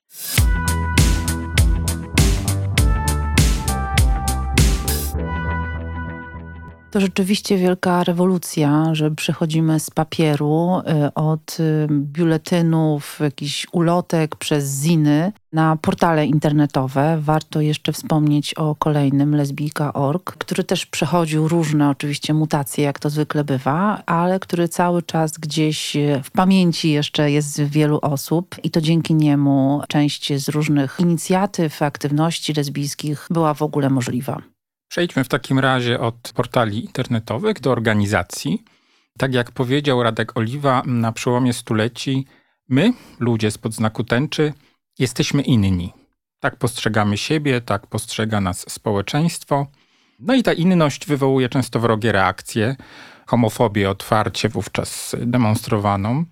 To 6.93 7.01
rzeczywiście 7.01 7.57
wielka 7.57 8.05
rewolucja, 8.05 8.95
że 8.95 9.11
przechodzimy 9.11 9.81
z 9.81 9.91
papieru 9.91 10.81
y, 11.07 11.15
od 11.15 11.61
y, 11.61 11.87
biuletynów, 11.91 13.19
jakichś 13.21 13.67
ulotek 13.73 14.37
przez 14.37 14.83
ziny 14.83 15.33
na 15.53 15.77
portale 15.77 16.27
internetowe. 16.27 17.19
Warto 17.21 17.61
jeszcze 17.61 17.93
wspomnieć 17.93 18.55
o 18.55 18.75
kolejnym 18.75 19.37
lesbijka.org, 19.37 20.37
który 20.39 20.65
też 20.65 20.87
przechodził 20.87 21.49
różne 21.49 21.91
oczywiście 21.91 22.35
mutacje, 22.35 22.85
jak 22.85 22.99
to 22.99 23.11
zwykle 23.11 23.45
bywa, 23.45 24.03
ale 24.07 24.41
który 24.41 24.69
cały 24.69 25.03
czas 25.03 25.33
gdzieś 25.33 25.97
y, 25.97 26.21
w 26.25 26.31
pamięci 26.31 26.91
jeszcze 26.91 27.31
jest 27.31 27.63
wielu 27.63 27.99
osób 28.03 28.57
i 28.63 28.71
to 28.71 28.81
dzięki 28.81 29.15
niemu 29.15 29.83
część 29.89 30.33
z 30.43 30.49
różnych 30.49 30.97
inicjatyw, 31.01 31.83
aktywności 31.83 32.53
lesbijskich 32.53 33.27
była 33.31 33.55
w 33.55 33.63
ogóle 33.63 33.91
możliwa. 33.91 34.52
Przejdźmy 34.93 35.25
w 35.25 35.29
takim 35.29 35.59
razie 35.59 36.01
od 36.01 36.33
portali 36.35 36.85
internetowych 36.85 37.61
do 37.61 37.73
organizacji. 37.73 38.65
Tak 39.19 39.35
jak 39.35 39.51
powiedział 39.51 40.03
Radek 40.03 40.37
Oliwa, 40.37 40.83
na 40.87 41.13
przełomie 41.13 41.53
stuleci 41.53 42.27
my, 42.69 42.93
ludzie 43.21 43.51
spod 43.51 43.75
znaku 43.75 44.05
tęczy, 44.05 44.53
jesteśmy 44.99 45.43
inni. 45.43 45.93
Tak 46.41 46.57
postrzegamy 46.57 47.19
siebie, 47.19 47.61
tak 47.61 47.87
postrzega 47.87 48.41
nas 48.41 48.73
społeczeństwo. 48.73 49.67
No 50.19 50.35
i 50.35 50.43
ta 50.43 50.53
inność 50.53 51.07
wywołuje 51.07 51.49
często 51.49 51.81
wrogie 51.81 52.13
reakcje, 52.13 52.77
homofobię 53.27 53.91
otwarcie 53.91 54.49
wówczas 54.49 55.17
demonstrowaną. 55.19 56.25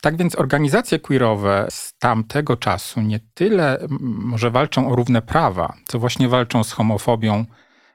Tak 0.00 0.16
więc 0.16 0.36
organizacje 0.36 0.98
queerowe 0.98 1.66
z 1.70 1.94
tamtego 1.98 2.56
czasu 2.56 3.00
nie 3.00 3.20
tyle 3.34 3.78
może 4.00 4.50
walczą 4.50 4.90
o 4.90 4.96
równe 4.96 5.22
prawa, 5.22 5.74
co 5.86 5.98
właśnie 5.98 6.28
walczą 6.28 6.64
z 6.64 6.72
homofobią, 6.72 7.44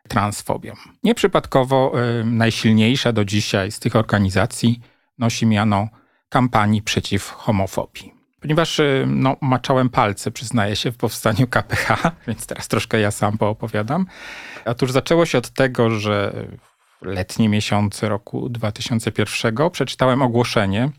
transfobią. 0.08 0.74
Nieprzypadkowo 1.04 1.94
y, 2.22 2.26
najsilniejsza 2.26 3.14
do 3.14 3.26
dzisiaj 3.26 3.72
z 3.72 3.80
tych 3.80 3.96
organizacji 3.96 4.80
nosi 5.18 5.46
miano 5.46 5.88
kampanii 6.30 6.82
przeciw 6.82 7.32
homofobii. 7.32 8.14
Ponieważ 8.42 8.80
y, 8.80 9.06
no, 9.08 9.38
maczałem 9.42 9.90
palce, 9.90 10.32
przyznaję 10.32 10.76
się, 10.76 10.92
w 10.92 10.98
powstaniu 10.98 11.48
KPH, 11.48 12.12
więc 12.28 12.48
teraz 12.48 12.68
troszkę 12.68 13.00
ja 13.00 13.12
sam 13.12 13.38
poopowiadam. 13.38 14.06
Otóż 14.66 14.92
zaczęło 14.92 15.26
się 15.26 15.38
od 15.38 15.50
tego, 15.50 15.90
że 15.90 16.34
w 17.02 17.06
letnie 17.06 17.50
miesiące 17.50 18.10
roku 18.10 18.50
2001 18.50 19.70
przeczytałem 19.72 20.22
ogłoszenie, 20.22 20.90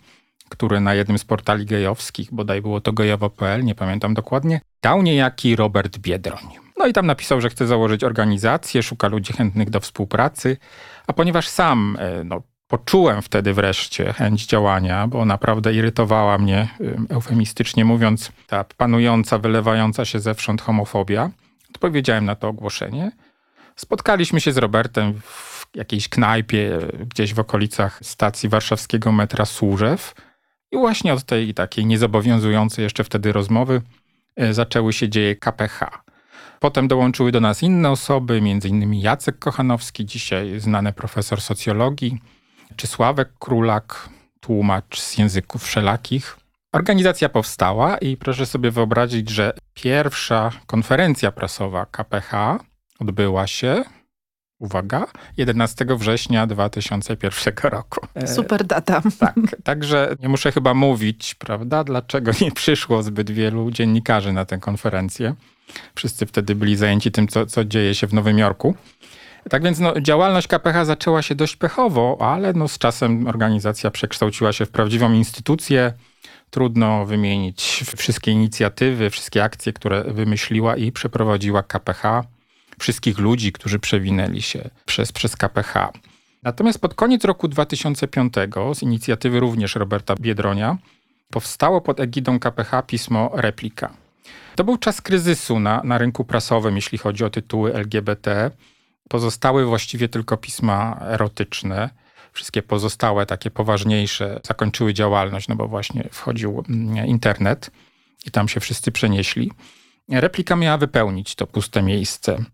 które 0.52 0.80
na 0.80 0.94
jednym 0.94 1.18
z 1.18 1.24
portali 1.24 1.66
gejowskich, 1.66 2.34
bodaj 2.34 2.62
było 2.62 2.80
to 2.80 2.92
gejowo.pl, 2.92 3.64
nie 3.64 3.74
pamiętam 3.74 4.14
dokładnie, 4.14 4.60
dał 4.82 5.02
niejaki 5.02 5.56
Robert 5.56 5.98
Biedroń. 5.98 6.44
No 6.78 6.86
i 6.86 6.92
tam 6.92 7.06
napisał, 7.06 7.40
że 7.40 7.48
chce 7.48 7.66
założyć 7.66 8.04
organizację, 8.04 8.82
szuka 8.82 9.08
ludzi 9.08 9.32
chętnych 9.32 9.70
do 9.70 9.80
współpracy, 9.80 10.56
a 11.06 11.12
ponieważ 11.12 11.48
sam 11.48 11.96
e, 12.00 12.24
no, 12.24 12.42
poczułem 12.68 13.22
wtedy 13.22 13.54
wreszcie 13.54 14.12
chęć 14.12 14.46
działania, 14.46 15.06
bo 15.06 15.24
naprawdę 15.24 15.74
irytowała 15.74 16.38
mnie, 16.38 16.68
e, 17.10 17.14
eufemistycznie 17.14 17.84
mówiąc, 17.84 18.32
ta 18.46 18.64
panująca, 18.76 19.38
wylewająca 19.38 20.04
się 20.04 20.20
zewsząd 20.20 20.62
homofobia, 20.62 21.30
odpowiedziałem 21.70 22.24
na 22.24 22.34
to 22.34 22.48
ogłoszenie. 22.48 23.12
Spotkaliśmy 23.76 24.40
się 24.40 24.52
z 24.52 24.56
Robertem 24.56 25.14
w 25.20 25.66
jakiejś 25.74 26.08
knajpie 26.08 26.78
gdzieś 27.10 27.34
w 27.34 27.38
okolicach 27.38 27.98
stacji 28.02 28.48
warszawskiego 28.48 29.12
metra 29.12 29.44
Służew 29.44 30.14
i 30.72 30.76
właśnie 30.76 31.12
od 31.12 31.24
tej 31.24 31.54
takiej 31.54 31.86
niezobowiązującej 31.86 32.82
jeszcze 32.82 33.04
wtedy 33.04 33.32
rozmowy 33.32 33.82
e, 34.36 34.54
zaczęły 34.54 34.92
się 34.92 35.08
dzieje 35.08 35.36
KPH. 35.36 36.02
Potem 36.60 36.88
dołączyły 36.88 37.32
do 37.32 37.40
nas 37.40 37.62
inne 37.62 37.90
osoby, 37.90 38.34
m.in. 38.34 38.94
Jacek 38.94 39.38
Kochanowski, 39.38 40.06
dzisiaj 40.06 40.60
znany 40.60 40.92
profesor 40.92 41.40
socjologii, 41.40 42.18
czy 42.76 42.86
Sławek 42.86 43.28
Królak, 43.38 44.08
tłumacz 44.40 45.00
z 45.00 45.18
języków 45.18 45.64
wszelakich. 45.64 46.36
Organizacja 46.72 47.28
powstała 47.28 47.98
i 47.98 48.16
proszę 48.16 48.46
sobie 48.46 48.70
wyobrazić, 48.70 49.30
że 49.30 49.52
pierwsza 49.74 50.50
konferencja 50.66 51.32
prasowa 51.32 51.86
KPH 51.86 52.58
odbyła 53.00 53.46
się, 53.46 53.84
uwaga, 54.62 55.06
11 55.36 55.86
września 55.88 56.46
2001 56.46 57.70
roku. 57.70 58.06
E, 58.14 58.26
Super 58.26 58.64
data. 58.64 59.02
Tak, 59.18 59.34
także 59.64 60.16
nie 60.20 60.28
muszę 60.28 60.52
chyba 60.52 60.74
mówić, 60.74 61.34
prawda, 61.34 61.84
dlaczego 61.84 62.32
nie 62.40 62.52
przyszło 62.52 63.02
zbyt 63.02 63.30
wielu 63.30 63.70
dziennikarzy 63.70 64.32
na 64.32 64.44
tę 64.44 64.58
konferencję. 64.58 65.34
Wszyscy 65.94 66.26
wtedy 66.26 66.54
byli 66.54 66.76
zajęci 66.76 67.12
tym, 67.12 67.28
co, 67.28 67.46
co 67.46 67.64
dzieje 67.64 67.94
się 67.94 68.06
w 68.06 68.14
Nowym 68.14 68.38
Jorku. 68.38 68.74
Tak 69.50 69.62
więc 69.62 69.78
no, 69.78 70.00
działalność 70.00 70.46
KPH 70.46 70.84
zaczęła 70.84 71.22
się 71.22 71.34
dość 71.34 71.56
pechowo, 71.56 72.16
ale 72.20 72.52
no, 72.52 72.68
z 72.68 72.78
czasem 72.78 73.26
organizacja 73.26 73.90
przekształciła 73.90 74.52
się 74.52 74.66
w 74.66 74.70
prawdziwą 74.70 75.12
instytucję. 75.12 75.92
Trudno 76.50 77.06
wymienić 77.06 77.84
wszystkie 77.96 78.30
inicjatywy, 78.30 79.10
wszystkie 79.10 79.44
akcje, 79.44 79.72
które 79.72 80.04
wymyśliła 80.04 80.76
i 80.76 80.92
przeprowadziła 80.92 81.62
KPH, 81.62 82.24
wszystkich 82.82 83.18
ludzi, 83.18 83.52
którzy 83.52 83.78
przewinęli 83.78 84.42
się 84.42 84.70
przez, 84.84 85.12
przez 85.12 85.36
KPH. 85.36 85.92
Natomiast 86.42 86.78
pod 86.78 86.94
koniec 86.94 87.24
roku 87.24 87.48
2005 87.48 88.34
z 88.74 88.82
inicjatywy 88.82 89.40
również 89.40 89.74
Roberta 89.74 90.14
Biedronia 90.14 90.78
powstało 91.30 91.80
pod 91.80 92.00
egidą 92.00 92.38
KPH 92.38 92.82
pismo 92.86 93.30
Replika. 93.34 93.92
To 94.56 94.64
był 94.64 94.76
czas 94.76 95.00
kryzysu 95.00 95.60
na, 95.60 95.82
na 95.84 95.98
rynku 95.98 96.24
prasowym, 96.24 96.76
jeśli 96.76 96.98
chodzi 96.98 97.24
o 97.24 97.30
tytuły 97.30 97.74
LGBT. 97.74 98.50
Pozostały 99.08 99.64
właściwie 99.64 100.08
tylko 100.08 100.36
pisma 100.36 101.00
erotyczne. 101.00 101.90
Wszystkie 102.32 102.62
pozostałe, 102.62 103.26
takie 103.26 103.50
poważniejsze, 103.50 104.40
zakończyły 104.44 104.94
działalność, 104.94 105.48
no 105.48 105.56
bo 105.56 105.68
właśnie 105.68 106.08
wchodził 106.12 106.64
mm, 106.68 107.06
internet 107.06 107.70
i 108.26 108.30
tam 108.30 108.48
się 108.48 108.60
wszyscy 108.60 108.92
przenieśli. 108.92 109.50
Replika 110.08 110.56
miała 110.56 110.78
wypełnić 110.78 111.34
to 111.34 111.46
puste 111.46 111.82
miejsce. 111.82 112.44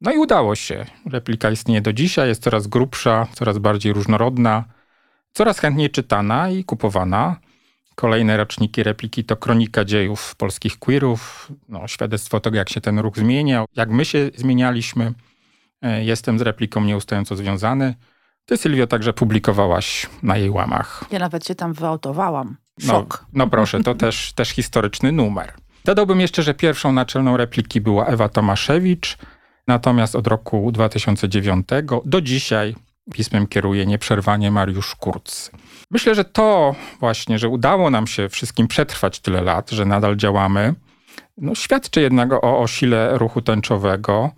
No 0.00 0.12
i 0.12 0.18
udało 0.18 0.54
się. 0.54 0.86
Replika 1.06 1.50
istnieje 1.50 1.80
do 1.80 1.92
dzisiaj, 1.92 2.28
jest 2.28 2.42
coraz 2.42 2.66
grubsza, 2.66 3.26
coraz 3.32 3.58
bardziej 3.58 3.92
różnorodna, 3.92 4.64
coraz 5.32 5.58
chętniej 5.58 5.90
czytana 5.90 6.50
i 6.50 6.64
kupowana. 6.64 7.36
Kolejne 7.94 8.36
roczniki 8.36 8.82
repliki 8.82 9.24
to 9.24 9.36
kronika 9.36 9.84
dziejów 9.84 10.34
polskich 10.36 10.78
queerów, 10.78 11.52
no, 11.68 11.88
świadectwo 11.88 12.40
tego, 12.40 12.56
jak 12.56 12.68
się 12.68 12.80
ten 12.80 12.98
ruch 12.98 13.16
zmieniał, 13.16 13.64
jak 13.76 13.90
my 13.90 14.04
się 14.04 14.30
zmienialiśmy. 14.34 15.12
E, 15.82 16.04
jestem 16.04 16.38
z 16.38 16.42
repliką 16.42 16.84
nieustająco 16.84 17.36
związany. 17.36 17.94
Ty, 18.46 18.56
Sylwio, 18.56 18.86
także 18.86 19.12
publikowałaś 19.12 20.06
na 20.22 20.36
jej 20.36 20.50
łamach. 20.50 21.04
Ja 21.10 21.18
nawet 21.18 21.46
się 21.46 21.54
tam 21.54 21.72
wyautowałam. 21.72 22.56
No, 22.78 22.92
Szok. 22.92 23.20
No, 23.32 23.44
no 23.44 23.50
proszę, 23.50 23.82
to 23.82 23.94
też, 23.94 24.32
też 24.32 24.48
historyczny 24.48 25.12
numer. 25.12 25.52
Dodałbym 25.84 26.20
jeszcze, 26.20 26.42
że 26.42 26.54
pierwszą 26.54 26.92
naczelną 26.92 27.36
repliki 27.36 27.80
była 27.80 28.06
Ewa 28.06 28.28
Tomaszewicz, 28.28 29.18
natomiast 29.66 30.16
od 30.16 30.26
roku 30.26 30.72
2009 30.72 31.68
do 32.04 32.20
dzisiaj 32.20 32.74
pismem 33.12 33.46
kieruje 33.46 33.86
nieprzerwanie 33.86 34.50
Mariusz 34.50 34.94
Kurz. 34.94 35.50
Myślę, 35.90 36.14
że 36.14 36.24
to 36.24 36.74
właśnie, 37.00 37.38
że 37.38 37.48
udało 37.48 37.90
nam 37.90 38.06
się 38.06 38.28
wszystkim 38.28 38.68
przetrwać 38.68 39.20
tyle 39.20 39.42
lat, 39.42 39.70
że 39.70 39.84
nadal 39.84 40.16
działamy, 40.16 40.74
no, 41.38 41.54
świadczy 41.54 42.00
jednak 42.00 42.32
o, 42.32 42.58
o 42.58 42.66
sile 42.66 43.18
ruchu 43.18 43.42
tęczowego, 43.42 44.30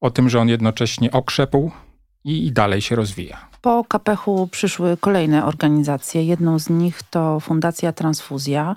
o 0.00 0.10
tym, 0.10 0.28
że 0.28 0.40
on 0.40 0.48
jednocześnie 0.48 1.10
okrzepł 1.10 1.70
i, 2.24 2.46
i 2.46 2.52
dalej 2.52 2.80
się 2.80 2.96
rozwija. 2.96 3.48
Po 3.60 3.84
Kapechu 3.84 4.48
przyszły 4.52 4.96
kolejne 4.96 5.44
organizacje. 5.44 6.24
Jedną 6.24 6.58
z 6.58 6.70
nich 6.70 7.02
to 7.02 7.40
Fundacja 7.40 7.92
Transfuzja. 7.92 8.76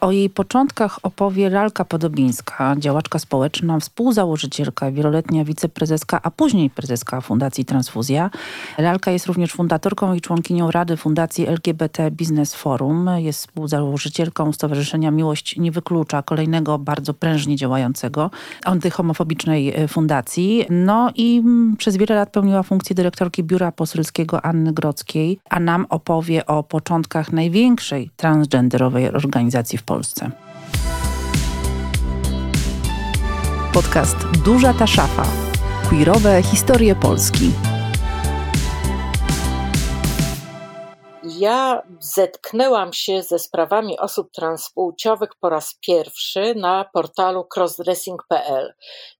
O 0.00 0.12
jej 0.12 0.30
początkach 0.30 0.98
opowie 1.02 1.50
Lalka 1.50 1.84
Podobińska, 1.84 2.76
działaczka 2.78 3.18
społeczna, 3.18 3.80
współzałożycielka, 3.80 4.90
wieloletnia 4.90 5.44
wiceprezeska, 5.44 6.20
a 6.22 6.30
później 6.30 6.70
prezeska 6.70 7.20
Fundacji 7.20 7.64
Transfuzja. 7.64 8.30
Lalka 8.78 9.10
jest 9.10 9.26
również 9.26 9.52
fundatorką 9.52 10.14
i 10.14 10.20
członkinią 10.20 10.70
Rady 10.70 10.96
Fundacji 10.96 11.46
LGBT 11.46 12.10
Business 12.10 12.54
Forum. 12.54 13.10
Jest 13.16 13.38
współzałożycielką 13.38 14.52
Stowarzyszenia 14.52 15.10
Miłość 15.10 15.56
Nie 15.56 15.72
Wyklucza, 15.72 16.22
kolejnego 16.22 16.78
bardzo 16.78 17.14
prężnie 17.14 17.56
działającego 17.56 18.30
antyhomofobicznej 18.64 19.74
e, 19.74 19.88
fundacji. 19.88 20.66
No 20.70 21.10
i 21.14 21.38
mm, 21.38 21.76
przez 21.76 21.96
wiele 21.96 22.14
lat 22.14 22.30
pełniła 22.30 22.62
funkcję 22.62 22.96
dyrektorki 22.96 23.44
Biura 23.44 23.72
Poselskiego 23.72 24.44
Anny 24.44 24.72
Grodzkiej, 24.72 25.38
a 25.50 25.60
nam 25.60 25.86
opowie 25.88 26.46
o 26.46 26.62
początkach 26.62 27.32
największej 27.32 28.10
transgenderowej 28.16 29.08
organizacji 29.08 29.78
w 29.78 29.82
Polsce. 29.82 29.95
Podcast 33.72 34.16
Duża 34.44 34.74
ta 34.74 34.86
szafa. 34.86 35.26
Queerowe 35.90 36.42
historie 36.42 36.94
Polski. 36.94 37.65
Ja 41.38 41.82
zetknęłam 42.00 42.92
się 42.92 43.22
ze 43.22 43.38
sprawami 43.38 43.98
osób 43.98 44.32
transpłciowych 44.32 45.30
po 45.40 45.48
raz 45.48 45.78
pierwszy 45.80 46.54
na 46.54 46.84
portalu 46.92 47.46
crossdressing.pl. 47.56 48.74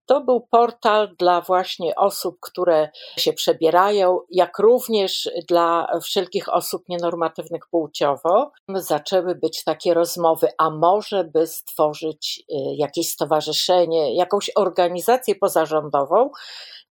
To 0.07 0.21
był 0.21 0.41
portal 0.41 1.17
dla 1.19 1.41
właśnie 1.41 1.97
osób, 1.97 2.37
które 2.41 2.89
się 3.19 3.33
przebierają, 3.33 4.21
jak 4.31 4.59
również 4.59 5.31
dla 5.49 5.99
wszelkich 6.03 6.55
osób 6.55 6.89
nienormatywnych 6.89 7.63
płciowo. 7.71 8.51
Zaczęły 8.69 9.35
być 9.35 9.65
takie 9.65 9.95
rozmowy, 9.95 10.49
a 10.59 10.71
może 10.71 11.25
by 11.25 11.47
stworzyć 11.47 12.45
y, 12.51 12.55
jakieś 12.77 13.11
stowarzyszenie, 13.11 14.15
jakąś 14.15 14.51
organizację 14.57 15.35
pozarządową, 15.35 16.31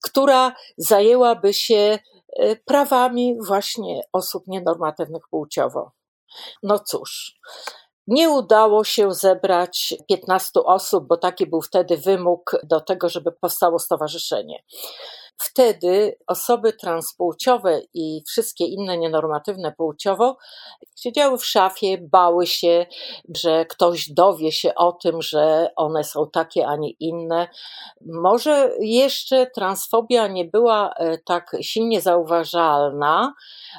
która 0.04 0.56
zajęłaby 0.78 1.54
się 1.54 2.00
prawami 2.66 3.38
właśnie 3.48 4.02
osób 4.14 4.44
nienormatywnych 4.48 5.24
płciowo. 5.30 5.92
No 6.64 6.80
cóż, 6.80 7.40
nie 8.08 8.30
udało 8.30 8.84
się 8.84 9.14
zebrać 9.14 9.94
15 10.08 10.50
osób, 10.66 11.08
bo 11.08 11.18
taki 11.18 11.48
był 11.48 11.62
wtedy 11.62 11.98
wymóg 11.98 12.52
do 12.64 12.82
tego, 12.82 13.10
żeby 13.10 13.32
powstało 13.32 13.80
stowarzyszenie. 13.80 14.64
Wtedy 15.38 16.18
osoby 16.28 16.74
transpłciowe 16.74 17.82
i 17.94 18.24
wszystkie 18.28 18.66
inne 18.66 18.98
nienormatywne 18.98 19.72
płciowo 19.72 20.38
siedziały 20.96 21.38
w 21.38 21.46
szafie, 21.46 21.98
bały 21.98 22.48
się, 22.48 22.86
że 23.36 23.66
ktoś 23.66 24.12
dowie 24.12 24.52
się 24.52 24.76
o 24.76 24.92
tym, 24.92 25.22
że 25.22 25.70
one 25.76 26.04
są 26.04 26.30
takie, 26.30 26.68
a 26.68 26.76
nie 26.76 26.90
inne. 26.90 27.48
Może 28.06 28.72
jeszcze 28.80 29.48
transfobia 29.48 30.28
nie 30.28 30.46
była 30.46 30.94
e, 30.94 31.18
tak 31.18 31.58
silnie 31.62 32.02
zauważalna, 32.02 33.34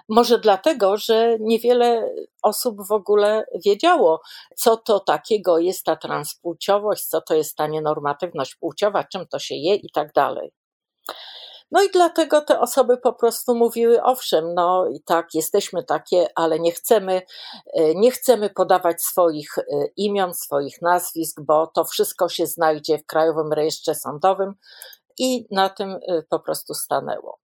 może 0.09 0.39
dlatego, 0.39 0.97
że 0.97 1.37
niewiele 1.41 2.11
osób 2.43 2.87
w 2.89 2.93
ogóle 2.93 3.45
wiedziało, 3.65 4.21
co 4.57 4.77
to 4.77 5.01
takiego 5.01 5.59
jest 5.59 5.85
ta 5.85 5.97
transpłciowość, 5.97 7.05
co 7.05 7.21
to 7.21 7.35
jest 7.35 7.57
ta 7.57 7.67
nienormatywność 7.67 8.55
płciowa, 8.55 9.05
czym 9.05 9.27
to 9.27 9.39
się 9.39 9.55
je 9.55 9.75
i 9.75 9.91
tak 9.91 10.13
dalej. 10.13 10.53
No 11.71 11.83
i 11.83 11.91
dlatego 11.91 12.41
te 12.41 12.61
osoby 12.61 12.97
po 12.97 13.13
prostu 13.13 13.55
mówiły, 13.55 14.03
owszem, 14.03 14.55
no 14.55 14.89
i 14.89 15.03
tak, 15.03 15.35
jesteśmy 15.35 15.85
takie, 15.85 16.29
ale 16.35 16.61
nie 16.61 16.73
chcemy, 16.73 17.23
e, 17.75 17.95
nie 17.95 18.11
chcemy 18.11 18.51
podawać 18.51 19.03
swoich 19.03 19.59
e, 19.59 19.63
imion, 19.97 20.35
swoich 20.35 20.83
nazwisk, 20.83 21.41
bo 21.41 21.67
to 21.67 21.85
wszystko 21.85 22.29
się 22.29 22.47
znajdzie 22.47 22.99
w 22.99 23.07
Krajowym 23.07 23.53
Rejestrze 23.53 23.95
Sądowym 23.95 24.55
i 25.19 25.47
na 25.51 25.69
tym 25.69 25.99
e, 26.09 26.23
po 26.31 26.41
prostu 26.41 26.75
stanęło. 26.75 27.39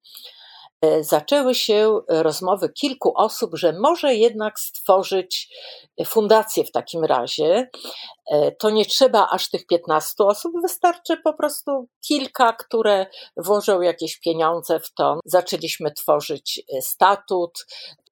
E, 0.82 1.04
zaczęły 1.04 1.54
się 1.54 2.00
rozmowy 2.08 2.68
kilku 2.68 3.12
osób, 3.16 3.50
że 3.54 3.72
może 3.72 4.14
jednak 4.14 4.60
stworzyć 4.60 5.48
fundację 6.06 6.64
w 6.64 6.72
takim 6.72 7.04
razie. 7.04 7.70
E, 8.30 8.52
to 8.52 8.70
nie 8.70 8.84
trzeba 8.84 9.28
aż 9.30 9.50
tych 9.50 9.66
15 9.66 10.24
osób, 10.24 10.52
wystarczy 10.62 11.16
po 11.24 11.34
prostu 11.34 11.88
kilka, 12.06 12.52
które 12.52 13.06
włożą 13.36 13.80
jakieś 13.80 14.20
pieniądze 14.20 14.80
w 14.80 14.94
to. 14.94 15.20
Zaczęliśmy 15.24 15.92
tworzyć 15.92 16.62
e, 16.76 16.82
statut, 16.82 17.66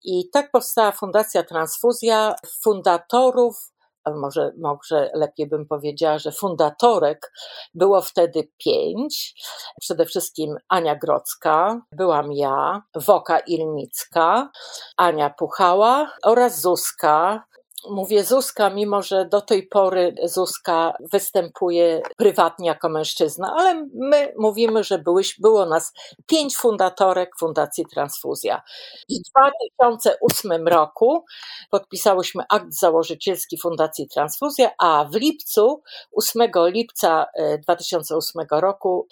i 0.04 0.30
tak 0.33 0.50
powstała 0.50 0.92
Fundacja 0.92 1.42
Transfuzja. 1.42 2.35
Fundatorów 2.62 3.72
może, 4.14 4.53
może 4.59 5.11
lepiej 5.14 5.49
bym 5.49 5.66
powiedziała, 5.66 6.18
że 6.18 6.33
fundatorek 6.33 7.33
było 7.75 8.03
wtedy 8.03 8.49
pięć. 8.64 9.35
Przede 9.81 10.07
wszystkim 10.07 10.57
Ania 10.68 10.96
Grocka, 10.96 11.81
byłam 11.92 12.33
ja, 12.33 12.83
Woka 12.94 13.38
Ilnicka, 13.38 14.51
Ania 14.96 15.31
Puchała 15.31 16.12
oraz 16.23 16.61
Zuzka, 16.61 17.44
Mówię 17.88 18.25
Zuzka, 18.25 18.71
mimo 18.71 19.03
że 19.03 19.25
do 19.25 19.40
tej 19.40 19.66
pory 19.66 20.14
Zuzka 20.25 20.93
występuje 21.12 22.03
prywatnie 22.16 22.69
jako 22.69 22.88
mężczyzna, 22.88 23.55
ale 23.59 23.87
my 23.95 24.35
mówimy, 24.38 24.85
że 24.85 24.99
było 25.38 25.66
nas 25.66 25.93
pięć 26.27 26.57
fundatorek 26.57 27.31
Fundacji 27.38 27.87
Transfuzja. 27.87 28.62
W 29.11 29.31
2008 29.31 30.69
roku 30.69 31.25
podpisałyśmy 31.71 32.45
akt 32.49 32.73
założycielski 32.81 33.59
Fundacji 33.59 34.09
Transfuzja, 34.09 34.71
a 34.79 35.07
w 35.12 35.14
lipcu, 35.14 35.83
8 36.12 36.51
lipca 36.66 37.27
2008 37.62 38.47
e, 38.53 38.61
roku 38.61 39.07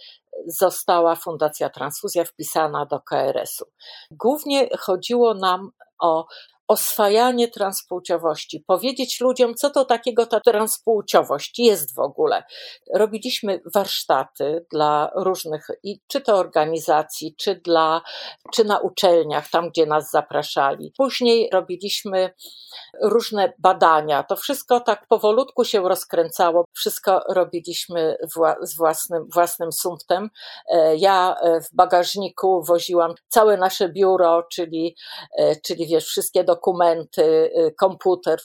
została 0.47 1.17
Fundacja 1.17 1.71
Transfuzja 1.71 2.25
wpisana 2.25 2.87
do 2.87 3.01
KRS-u. 3.01 3.65
Głównie 4.11 4.69
chodziło 4.79 5.35
nam 5.35 5.71
o 6.01 6.27
oswajanie 6.69 7.49
transpłciowości, 7.49 8.65
powiedzieć 8.67 9.21
ludziom, 9.21 9.55
co 9.55 9.71
to 9.71 9.85
takiego 9.85 10.27
ta 10.27 10.41
transpłciowość 10.41 11.59
jest 11.59 11.95
w 11.95 11.99
ogóle. 11.99 12.43
Robiliśmy 12.95 13.61
warsztaty 13.75 14.67
dla 14.71 15.11
różnych, 15.15 15.67
czy 16.07 16.21
to 16.21 16.37
organizacji, 16.37 17.35
czy, 17.39 17.55
dla, 17.55 18.03
czy 18.53 18.65
na 18.65 18.79
uczelniach, 18.79 19.51
tam 19.51 19.69
gdzie 19.69 19.87
nas 19.87 20.11
zapraszali. 20.11 20.93
Później 20.97 21.51
robiliśmy 21.53 22.31
różne 23.03 23.53
badania. 23.59 24.23
To 24.23 24.37
wszystko 24.37 24.81
tak 24.81 25.07
powolutku 25.09 25.65
się 25.65 25.89
rozkręcało. 25.89 26.65
Wszystko 26.75 27.21
robiliśmy 27.29 28.17
z 28.63 28.77
własnym, 28.77 29.29
własnym 29.35 29.73
sumptem. 29.73 30.31
E, 30.73 30.97
ja 30.97 31.37
e, 31.41 31.61
w 31.61 31.75
bagażniku 31.75 32.63
woziłam 32.63 33.15
całe 33.29 33.57
nasze 33.57 33.89
biuro, 33.89 34.43
czyli, 34.53 34.97
e, 35.39 35.57
czyli 35.57 35.87
wiesz, 35.87 36.05
wszystkie 36.05 36.45
dokumenty, 36.45 36.58
dokumenty, 36.59 37.23
y, 37.23 37.75
komputer. 37.79 38.39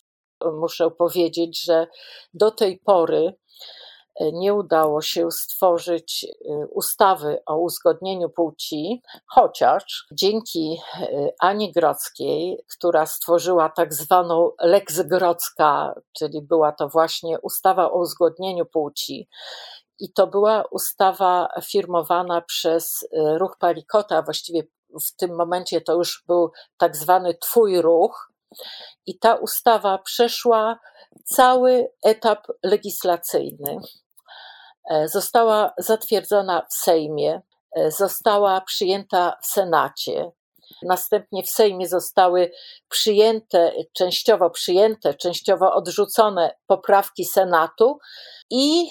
Muszę 0.59 0.91
powiedzieć, 0.91 1.63
że 1.63 1.87
do 2.33 2.51
tej 2.51 2.79
pory 2.79 3.33
y, 4.21 4.31
nie 4.33 4.53
udało 4.53 5.01
się 5.01 5.31
stworzyć 5.31 6.23
y, 6.23 6.67
ustawy 6.71 7.39
o 7.45 7.57
uzgodnieniu 7.57 8.29
płci, 8.29 9.01
chociaż 9.25 10.05
dzięki 10.11 10.81
Ani 11.39 11.71
Grodzkiej, 11.71 12.57
która 12.77 13.05
stworzyła 13.05 13.69
tak 13.69 13.93
zwaną 13.93 14.51
Lex 14.61 15.01
Grodzka, 15.01 15.93
czyli 16.17 16.41
była 16.41 16.71
to 16.71 16.89
właśnie 16.89 17.39
ustawa 17.39 17.91
o 17.91 17.99
uzgodnieniu 17.99 18.65
płci, 18.65 19.29
i 19.99 20.13
to 20.13 20.27
była 20.27 20.63
ustawa 20.71 21.47
firmowana 21.63 22.41
przez 22.41 23.07
ruch 23.37 23.57
Palikota, 23.59 24.21
właściwie 24.21 24.63
w 24.99 25.15
tym 25.15 25.35
momencie 25.35 25.81
to 25.81 25.93
już 25.93 26.23
był 26.27 26.51
tak 26.77 26.97
zwany 26.97 27.33
Twój 27.33 27.81
ruch, 27.81 28.33
i 29.05 29.19
ta 29.19 29.35
ustawa 29.35 29.97
przeszła 29.97 30.79
cały 31.25 31.91
etap 32.03 32.47
legislacyjny. 32.63 33.77
E, 34.89 35.07
została 35.07 35.73
zatwierdzona 35.77 36.65
w 36.69 36.73
Sejmie, 36.73 37.41
e, 37.75 37.91
została 37.91 38.61
przyjęta 38.61 39.37
w 39.41 39.45
Senacie. 39.45 40.31
Następnie 40.83 41.43
w 41.43 41.49
Sejmie 41.49 41.87
zostały 41.87 42.51
przyjęte, 42.89 43.71
częściowo 43.93 44.49
przyjęte, 44.49 45.13
częściowo 45.13 45.73
odrzucone 45.73 46.55
poprawki 46.67 47.25
Senatu 47.25 47.99
i 48.49 48.89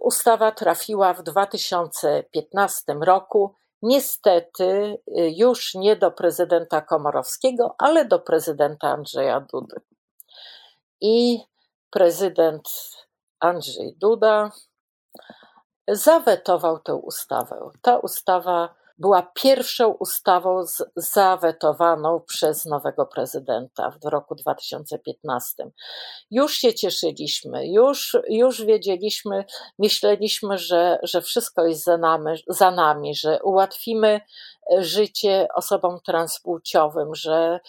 ustawa 0.00 0.52
trafiła 0.52 1.14
w 1.14 1.22
2015 1.22 2.92
roku 3.00 3.54
Niestety 3.82 4.98
y, 5.18 5.30
już 5.36 5.74
nie 5.74 5.96
do 5.96 6.10
prezydenta 6.10 6.80
Komorowskiego, 6.80 7.74
ale 7.78 8.04
do 8.04 8.18
prezydenta 8.18 8.88
Andrzeja 8.88 9.40
Dudy. 9.40 9.76
I 11.00 11.40
prezydent 11.90 12.68
Andrzej 13.40 13.96
Duda 13.96 14.50
zawetował 15.88 16.78
tę 16.78 16.94
ustawę. 16.94 17.70
Ta 17.82 17.98
ustawa 17.98 18.74
była 18.98 19.30
pierwszą 19.34 19.88
ustawą 19.88 20.64
zawetowaną 20.96 22.20
przez 22.26 22.64
nowego 22.64 23.06
prezydenta 23.06 23.90
w 24.02 24.04
roku 24.04 24.34
2015. 24.34 25.70
Już 26.30 26.54
się 26.54 26.74
cieszyliśmy, 26.74 27.68
już, 27.68 28.16
już 28.28 28.64
wiedzieliśmy, 28.64 29.44
myśleliśmy, 29.78 30.58
że, 30.58 30.98
że 31.02 31.22
wszystko 31.22 31.66
jest 31.66 31.84
za 31.84 31.96
nami, 31.96 32.30
za 32.48 32.70
nami, 32.70 33.14
że 33.14 33.38
ułatwimy 33.42 34.20
życie 34.78 35.46
osobom 35.54 35.98
transpłciowym, 36.06 37.14
że, 37.14 37.60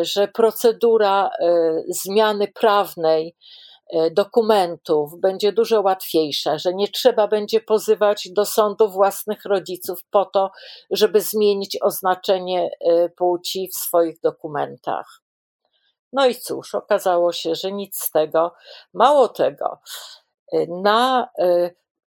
że 0.00 0.28
procedura 0.28 1.30
e, 1.40 1.82
zmiany 1.88 2.48
prawnej 2.48 3.36
E, 3.36 3.65
dokumentów 4.10 5.20
będzie 5.20 5.52
dużo 5.52 5.80
łatwiejsza, 5.80 6.58
że 6.58 6.74
nie 6.74 6.88
trzeba 6.88 7.28
będzie 7.28 7.60
pozywać 7.60 8.28
do 8.32 8.46
sądu 8.46 8.88
własnych 8.88 9.44
rodziców 9.44 10.04
po 10.10 10.24
to, 10.24 10.50
żeby 10.90 11.20
zmienić 11.20 11.78
oznaczenie 11.82 12.70
e, 12.80 13.08
płci 13.08 13.68
w 13.74 13.76
swoich 13.76 14.20
dokumentach. 14.20 15.22
No 16.12 16.26
i 16.26 16.34
cóż, 16.34 16.74
okazało 16.74 17.32
się, 17.32 17.54
że 17.54 17.72
nic 17.72 17.98
z 17.98 18.10
tego. 18.10 18.54
Mało 18.94 19.28
tego, 19.28 19.78
e, 20.52 20.66
na 20.66 21.28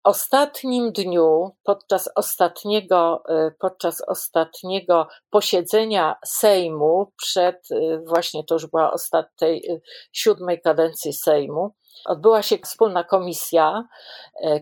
ostatnim 0.03 0.91
dniu, 0.91 1.51
podczas 1.63 2.09
ostatniego, 2.15 3.23
podczas 3.59 4.01
ostatniego 4.07 5.07
posiedzenia 5.29 6.15
Sejmu, 6.25 7.11
przed 7.17 7.67
właśnie 8.07 8.43
to 8.43 8.55
już 8.55 8.67
była 8.67 8.91
ostatniej 8.93 9.81
siódmej 10.13 10.61
kadencji 10.61 11.13
Sejmu, 11.13 11.75
odbyła 12.05 12.41
się 12.43 12.57
wspólna 12.57 13.03
komisja, 13.03 13.83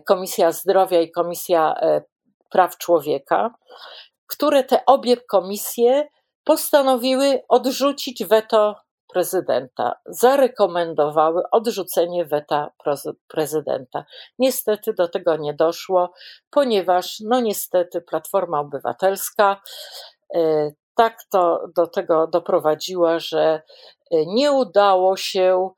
Komisja 0.06 0.52
Zdrowia 0.52 1.00
i 1.00 1.10
Komisja 1.10 1.74
Praw 2.50 2.78
Człowieka, 2.78 3.54
które 4.26 4.64
te 4.64 4.84
obie 4.86 5.16
komisje 5.16 6.08
postanowiły 6.44 7.42
odrzucić 7.48 8.24
weto 8.24 8.74
prezydenta 9.12 9.94
zarekomendowały 10.06 11.42
odrzucenie 11.50 12.24
weta 12.24 12.70
prezydenta. 13.28 14.04
Niestety 14.38 14.92
do 14.92 15.08
tego 15.08 15.36
nie 15.36 15.54
doszło, 15.54 16.12
ponieważ, 16.50 17.20
no 17.20 17.40
niestety, 17.40 18.00
Platforma 18.00 18.60
Obywatelska 18.60 19.60
e, 20.34 20.70
tak 20.94 21.18
to 21.30 21.68
do 21.76 21.86
tego 21.86 22.26
doprowadziła, 22.26 23.18
że 23.18 23.62
e, 24.10 24.26
nie 24.26 24.52
udało 24.52 25.16
się 25.16 25.70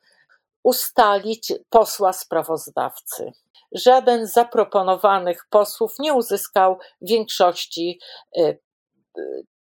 ustalić 0.62 1.52
posła 1.70 2.12
sprawozdawcy. 2.12 3.32
Żaden 3.72 4.26
z 4.26 4.32
zaproponowanych 4.32 5.46
posłów 5.50 5.94
nie 5.98 6.14
uzyskał 6.14 6.78
większości 7.00 8.00
e, 8.36 8.54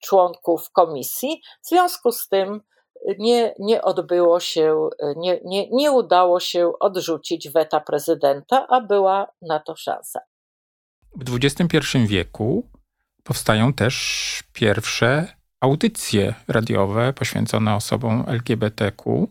członków 0.02 0.70
komisji. 0.70 1.42
W 1.62 1.68
związku 1.68 2.12
z 2.12 2.28
tym 2.28 2.60
nie, 3.18 3.54
nie 3.58 3.82
odbyło 3.82 4.40
się, 4.40 4.88
nie, 5.16 5.40
nie, 5.44 5.70
nie 5.70 5.92
udało 5.92 6.40
się 6.40 6.72
odrzucić 6.80 7.48
weta 7.48 7.80
prezydenta, 7.80 8.66
a 8.68 8.80
była 8.80 9.26
na 9.42 9.60
to 9.60 9.76
szansa. 9.76 10.20
W 11.16 11.36
XXI 11.44 11.98
wieku 12.06 12.68
powstają 13.24 13.72
też 13.72 14.42
pierwsze 14.52 15.26
audycje 15.60 16.34
radiowe 16.48 17.12
poświęcone 17.12 17.74
osobom 17.74 18.24
LGBTQ 18.28 19.28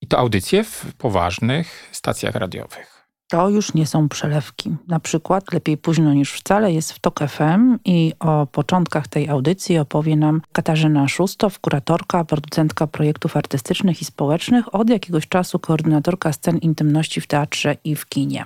i 0.00 0.06
to 0.06 0.18
audycje 0.18 0.64
w 0.64 0.94
poważnych 0.98 1.88
stacjach 1.92 2.34
radiowych. 2.34 2.95
To 3.28 3.48
już 3.48 3.74
nie 3.74 3.86
są 3.86 4.08
przelewki. 4.08 4.76
Na 4.88 5.00
przykład 5.00 5.52
Lepiej 5.52 5.76
późno 5.76 6.14
niż 6.14 6.32
wcale 6.32 6.72
jest 6.72 6.92
w 6.92 6.98
TOK 6.98 7.20
FM 7.28 7.78
i 7.84 8.12
o 8.20 8.46
początkach 8.46 9.08
tej 9.08 9.28
audycji 9.28 9.78
opowie 9.78 10.16
nam 10.16 10.42
Katarzyna 10.52 11.08
Szustow, 11.08 11.58
kuratorka, 11.58 12.24
producentka 12.24 12.86
projektów 12.86 13.36
artystycznych 13.36 14.02
i 14.02 14.04
społecznych, 14.04 14.74
od 14.74 14.90
jakiegoś 14.90 15.28
czasu 15.28 15.58
koordynatorka 15.58 16.32
scen 16.32 16.58
intymności 16.58 17.20
w 17.20 17.26
teatrze 17.26 17.76
i 17.84 17.96
w 17.96 18.06
kinie. 18.06 18.44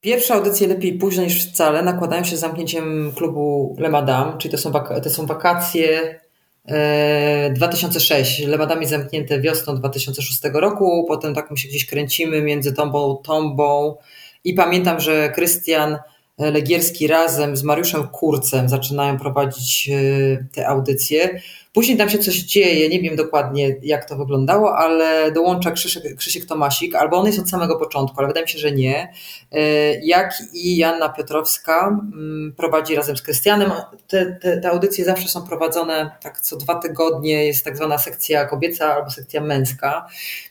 Pierwsze 0.00 0.34
audycje 0.34 0.68
Lepiej 0.68 0.98
późno 0.98 1.22
niż 1.22 1.46
wcale 1.46 1.82
nakładają 1.82 2.24
się 2.24 2.36
z 2.36 2.40
zamknięciem 2.40 3.12
klubu 3.16 3.76
Le 3.78 3.88
Madame, 3.88 4.38
czyli 4.38 4.52
to 4.52 4.58
są, 4.58 4.72
to 5.04 5.10
są 5.10 5.26
wakacje 5.26 6.20
2006. 6.64 8.40
E, 8.40 8.48
Le 8.48 8.58
Madame 8.58 8.80
jest 8.80 8.90
zamknięte 8.90 9.40
wiosną 9.40 9.76
2006 9.76 10.40
roku, 10.52 11.04
potem 11.08 11.34
tak 11.34 11.50
my 11.50 11.56
się 11.56 11.68
gdzieś 11.68 11.86
kręcimy 11.86 12.42
między 12.42 12.72
tombą, 12.72 13.16
tombą 13.16 13.96
i 14.44 14.54
pamiętam, 14.54 15.00
że 15.00 15.32
Krystian 15.34 15.98
Legierski 16.38 17.06
razem 17.06 17.56
z 17.56 17.62
Mariuszem 17.62 18.08
Kurcem 18.08 18.68
zaczynają 18.68 19.18
prowadzić 19.18 19.90
e, 19.92 20.44
te 20.54 20.68
audycje. 20.68 21.40
Później 21.72 21.98
tam 21.98 22.10
się 22.10 22.18
coś 22.18 22.34
dzieje, 22.34 22.88
nie 22.88 23.00
wiem 23.00 23.16
dokładnie 23.16 23.76
jak 23.82 24.08
to 24.08 24.16
wyglądało, 24.16 24.76
ale 24.76 25.32
dołącza 25.32 25.70
Krzysiek, 25.70 26.16
Krzysiek 26.16 26.44
Tomasik, 26.44 26.94
albo 26.94 27.16
on 27.16 27.26
jest 27.26 27.38
od 27.38 27.50
samego 27.50 27.76
początku, 27.76 28.18
ale 28.18 28.28
wydaje 28.28 28.44
mi 28.44 28.50
się, 28.50 28.58
że 28.58 28.72
nie. 28.72 29.12
E, 29.52 29.60
jak 30.04 30.34
i 30.52 30.76
Janna 30.76 31.08
Piotrowska 31.08 31.88
mm, 31.88 32.54
prowadzi 32.56 32.96
razem 32.96 33.16
z 33.16 33.22
Krystianem. 33.22 33.70
Te, 34.08 34.38
te, 34.40 34.60
te 34.60 34.70
audycje 34.70 35.04
zawsze 35.04 35.28
są 35.28 35.46
prowadzone 35.46 36.10
tak 36.22 36.40
co 36.40 36.56
dwa 36.56 36.74
tygodnie, 36.74 37.46
jest 37.46 37.64
tak 37.64 37.76
zwana 37.76 37.98
sekcja 37.98 38.44
kobieca 38.44 38.94
albo 38.94 39.10
sekcja 39.10 39.40
męska. 39.40 40.06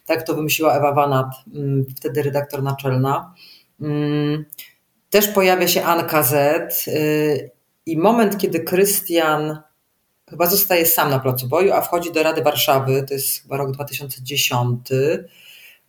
Tak 0.05 0.23
to 0.23 0.33
wymyśliła 0.33 0.77
Ewa 0.77 0.93
Wanat, 0.93 1.27
mm, 1.55 1.85
wtedy 1.97 2.23
redaktor 2.23 2.63
naczelna. 2.63 3.33
Też 5.11 5.27
pojawia 5.27 5.67
się 5.67 5.83
Anka 5.83 6.23
Z. 6.23 6.87
Y, 6.87 7.51
I 7.85 7.97
moment, 7.97 8.37
kiedy 8.37 8.59
Krystian 8.59 9.61
chyba 10.29 10.45
zostaje 10.45 10.85
sam 10.85 11.09
na 11.09 11.19
placu 11.19 11.47
boju, 11.47 11.73
a 11.73 11.81
wchodzi 11.81 12.11
do 12.11 12.23
Rady 12.23 12.41
Warszawy, 12.41 13.05
to 13.07 13.13
jest 13.13 13.41
chyba 13.41 13.57
rok 13.57 13.71
2010, 13.71 14.79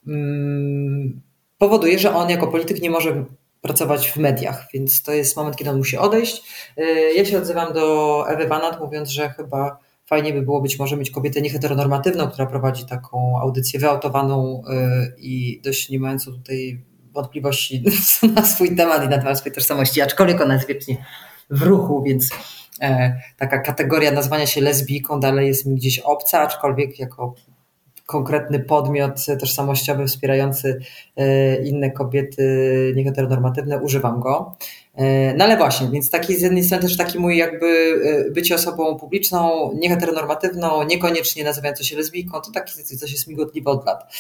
mm, 0.07 1.21
powoduje, 1.59 1.99
że 1.99 2.15
on 2.15 2.31
jako 2.31 2.49
polityk 2.49 2.83
nie 2.83 2.91
może 2.91 3.25
pracować 3.61 4.11
w 4.11 4.17
mediach, 4.17 4.67
więc 4.75 5.03
to 5.03 5.13
jest 5.13 5.37
moment, 5.37 5.57
kiedy 5.57 5.71
on 5.71 5.77
musi 5.77 5.99
odejść. 5.99 6.43
Y, 6.79 7.15
ja 7.15 7.25
się 7.25 7.39
odzywam 7.39 7.73
do 7.73 8.25
Ewy 8.29 8.47
Wanat, 8.47 8.81
mówiąc, 8.81 9.09
że 9.09 9.29
chyba 9.29 9.79
fajnie 10.05 10.33
by 10.33 10.43
było 10.43 10.61
być 10.61 10.79
może 10.79 10.97
mieć 10.97 11.11
kobietę 11.11 11.41
nieheteronormatywną, 11.41 12.29
która 12.29 12.47
prowadzi 12.47 12.87
taką 12.87 13.41
audycję 13.41 13.81
wyautowaną 13.81 14.63
y, 14.67 15.15
i 15.19 15.61
dość 15.65 15.89
nie 15.89 16.01
mającą 16.01 16.33
tutaj 16.33 16.91
wątpliwości 17.12 17.85
na 18.37 18.46
swój 18.46 18.77
temat 18.77 19.05
i 19.05 19.09
na 19.09 19.18
temat 19.18 19.38
swojej 19.38 19.55
tożsamości, 19.55 20.01
aczkolwiek 20.01 20.40
ona 20.40 20.55
jest 20.55 20.68
wiecznie 20.68 20.96
w 21.51 21.62
ruchu, 21.62 22.03
więc 22.03 22.31
e, 22.81 23.20
taka 23.38 23.59
kategoria 23.59 24.11
nazwania 24.11 24.46
się 24.46 24.61
lesbijką 24.61 25.20
dalej 25.20 25.46
jest 25.46 25.66
mi 25.66 25.77
gdzieś 25.77 25.98
obca, 25.98 26.40
aczkolwiek 26.40 26.98
jako 26.98 27.35
konkretny 28.07 28.61
podmiot 28.61 29.27
tożsamościowy 29.41 30.07
wspierający 30.07 30.81
e, 31.17 31.57
inne 31.65 31.91
kobiety 31.91 32.43
nieheteronormatywne, 32.97 33.79
używam 33.79 34.21
go. 34.21 34.57
E, 34.95 35.35
no 35.35 35.45
ale 35.45 35.57
właśnie, 35.57 35.88
więc 35.88 36.11
taki 36.11 36.37
z 36.37 36.43
jednej 36.43 36.65
strony 36.65 36.83
też 36.83 36.97
taki 36.97 37.19
mój 37.19 37.37
jakby 37.37 37.67
e, 37.67 38.31
bycie 38.31 38.55
osobą 38.55 38.99
publiczną, 38.99 39.71
nieheteronormatywną, 39.75 40.83
niekoniecznie 40.83 41.45
nazywającą 41.45 41.85
się 41.85 41.97
lesbijką, 41.97 42.41
to 42.41 42.51
taki 42.51 42.73
coś 42.99 43.12
jest 43.12 43.29
migotliwe 43.29 43.71
od 43.71 43.87
lat. 43.87 44.15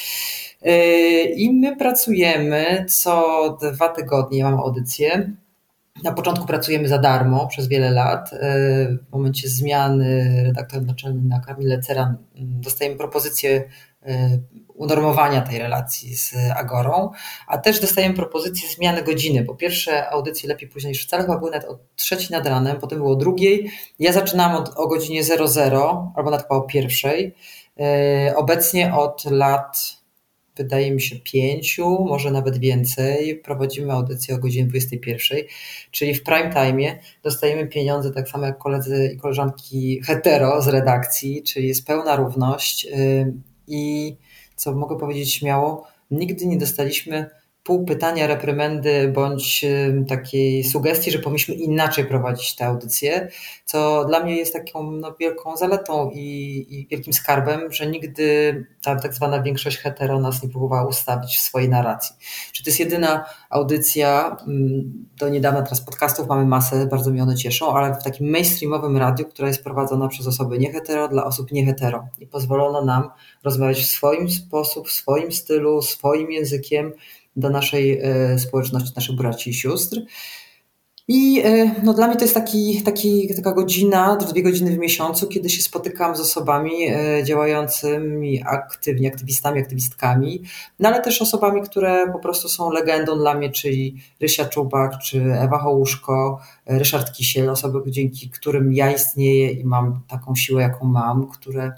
I 1.36 1.52
my 1.52 1.76
pracujemy 1.76 2.84
co 2.88 3.58
dwa 3.62 3.88
tygodnie, 3.88 4.44
mam 4.44 4.54
audycję. 4.54 5.32
Na 6.04 6.12
początku 6.12 6.46
pracujemy 6.46 6.88
za 6.88 6.98
darmo 6.98 7.46
przez 7.46 7.68
wiele 7.68 7.90
lat. 7.90 8.30
W 9.08 9.12
momencie 9.12 9.48
zmiany 9.48 10.42
redaktor 10.44 10.82
naczelny 10.82 11.28
na 11.28 11.40
Kamilę 11.40 11.78
Ceran 11.78 12.16
dostajemy 12.34 12.96
propozycję 12.96 13.64
unormowania 14.74 15.40
tej 15.40 15.58
relacji 15.58 16.16
z 16.16 16.34
Agorą, 16.56 17.10
a 17.46 17.58
też 17.58 17.80
dostajemy 17.80 18.14
propozycję 18.14 18.68
zmiany 18.68 19.02
godziny, 19.02 19.44
bo 19.44 19.54
pierwsze 19.54 20.10
audycje 20.10 20.48
lepiej 20.48 20.68
później 20.68 20.90
niż 20.90 21.06
wcale 21.06 21.22
chyba 21.22 21.38
były 21.38 21.50
nawet 21.50 21.68
o 21.68 21.78
trzeciej 21.96 22.30
nad 22.30 22.46
ranem, 22.46 22.80
potem 22.80 22.98
było 22.98 23.16
drugiej. 23.16 23.70
Ja 23.98 24.12
zaczynałam 24.12 24.56
od, 24.56 24.72
o 24.76 24.86
godzinie 24.88 25.24
00 25.24 26.12
albo 26.16 26.30
nawet 26.30 26.46
o 26.48 26.60
pierwszej. 26.60 27.34
Obecnie 28.36 28.94
od 28.94 29.24
lat 29.24 30.01
wydaje 30.56 30.90
mi 30.90 31.00
się, 31.00 31.16
pięciu, 31.16 32.04
może 32.04 32.30
nawet 32.30 32.58
więcej. 32.58 33.38
Prowadzimy 33.38 33.92
audycję 33.92 34.34
o 34.34 34.38
godzinie 34.38 34.66
21, 34.66 35.38
czyli 35.90 36.14
w 36.14 36.22
prime 36.22 36.52
time 36.52 36.98
dostajemy 37.22 37.66
pieniądze 37.66 38.10
tak 38.10 38.28
samo 38.28 38.46
jak 38.46 38.58
koledzy 38.58 39.10
i 39.14 39.16
koleżanki 39.16 40.00
hetero 40.06 40.62
z 40.62 40.68
redakcji, 40.68 41.42
czyli 41.42 41.68
jest 41.68 41.86
pełna 41.86 42.16
równość 42.16 42.88
i 43.66 44.16
co 44.56 44.74
mogę 44.74 44.98
powiedzieć 44.98 45.34
śmiało, 45.34 45.86
nigdy 46.10 46.46
nie 46.46 46.58
dostaliśmy 46.58 47.30
pół 47.64 47.84
pytania, 47.84 48.26
reprymendy 48.26 49.12
bądź 49.14 49.64
takiej 50.08 50.64
sugestii, 50.64 51.10
że 51.10 51.18
powinniśmy 51.18 51.54
inaczej 51.54 52.04
prowadzić 52.04 52.56
tę 52.56 52.66
audycję, 52.66 53.28
co 53.64 54.04
dla 54.04 54.20
mnie 54.24 54.36
jest 54.36 54.52
taką 54.52 54.90
no, 54.90 55.14
wielką 55.20 55.56
zaletą 55.56 56.10
i, 56.14 56.66
i, 56.70 56.86
wielkim 56.86 57.12
skarbem, 57.12 57.72
że 57.72 57.86
nigdy 57.86 58.66
ta 58.82 58.96
tak 58.96 59.14
zwana 59.14 59.42
większość 59.42 59.78
hetero 59.78 60.20
nas 60.20 60.42
nie 60.42 60.48
próbowała 60.48 60.86
ustawić 60.86 61.36
w 61.36 61.40
swojej 61.40 61.68
narracji. 61.68 62.16
Czy 62.52 62.64
to 62.64 62.70
jest 62.70 62.80
jedyna 62.80 63.24
audycja, 63.50 64.36
do 65.18 65.28
niedawna 65.28 65.62
teraz 65.62 65.80
podcastów 65.80 66.28
mamy 66.28 66.46
masę, 66.46 66.86
bardzo 66.86 67.10
mi 67.10 67.20
one 67.20 67.36
cieszą, 67.36 67.74
ale 67.74 67.94
w 67.94 68.04
takim 68.04 68.30
mainstreamowym 68.30 68.96
radiu, 68.96 69.24
która 69.24 69.48
jest 69.48 69.64
prowadzona 69.64 70.08
przez 70.08 70.26
osoby 70.26 70.58
niehetero 70.58 71.08
dla 71.08 71.24
osób 71.24 71.52
niehetero 71.52 72.08
i 72.18 72.26
pozwolono 72.26 72.84
nam 72.84 73.10
rozmawiać 73.44 73.82
w 73.82 73.86
swoim 73.86 74.30
sposób, 74.30 74.88
w 74.88 74.92
swoim 74.92 75.32
stylu, 75.32 75.82
swoim 75.82 76.32
językiem, 76.32 76.92
do 77.36 77.50
naszej 77.50 78.00
e, 78.02 78.38
społeczności, 78.38 78.92
naszych 78.96 79.16
braci 79.16 79.50
i 79.50 79.54
sióstr. 79.54 80.00
I 81.08 81.42
e, 81.44 81.74
no, 81.82 81.94
dla 81.94 82.06
mnie 82.06 82.16
to 82.16 82.22
jest 82.22 82.34
taki, 82.34 82.82
taki, 82.82 83.34
taka 83.36 83.52
godzina, 83.52 84.16
dwie 84.16 84.42
godziny 84.42 84.70
w 84.70 84.78
miesiącu, 84.78 85.28
kiedy 85.28 85.50
się 85.50 85.62
spotykam 85.62 86.16
z 86.16 86.20
osobami 86.20 86.88
e, 86.88 87.24
działającymi 87.24 88.42
aktywnie, 88.46 89.08
aktywistami, 89.08 89.60
aktywistkami, 89.60 90.42
no 90.80 90.88
ale 90.88 91.02
też 91.02 91.22
osobami, 91.22 91.62
które 91.62 92.12
po 92.12 92.18
prostu 92.18 92.48
są 92.48 92.70
legendą 92.70 93.18
dla 93.18 93.34
mnie, 93.34 93.50
czyli 93.50 93.96
Rysia 94.20 94.44
Czubak, 94.44 94.98
czy 94.98 95.22
Ewa 95.22 95.58
Hołuszko, 95.58 96.40
Ryszard 96.66 97.12
Kisiel, 97.12 97.50
osoby, 97.50 97.90
dzięki 97.90 98.30
którym 98.30 98.72
ja 98.72 98.92
istnieję 98.92 99.50
i 99.50 99.64
mam 99.64 100.00
taką 100.08 100.34
siłę, 100.34 100.62
jaką 100.62 100.86
mam, 100.86 101.26
które 101.26 101.72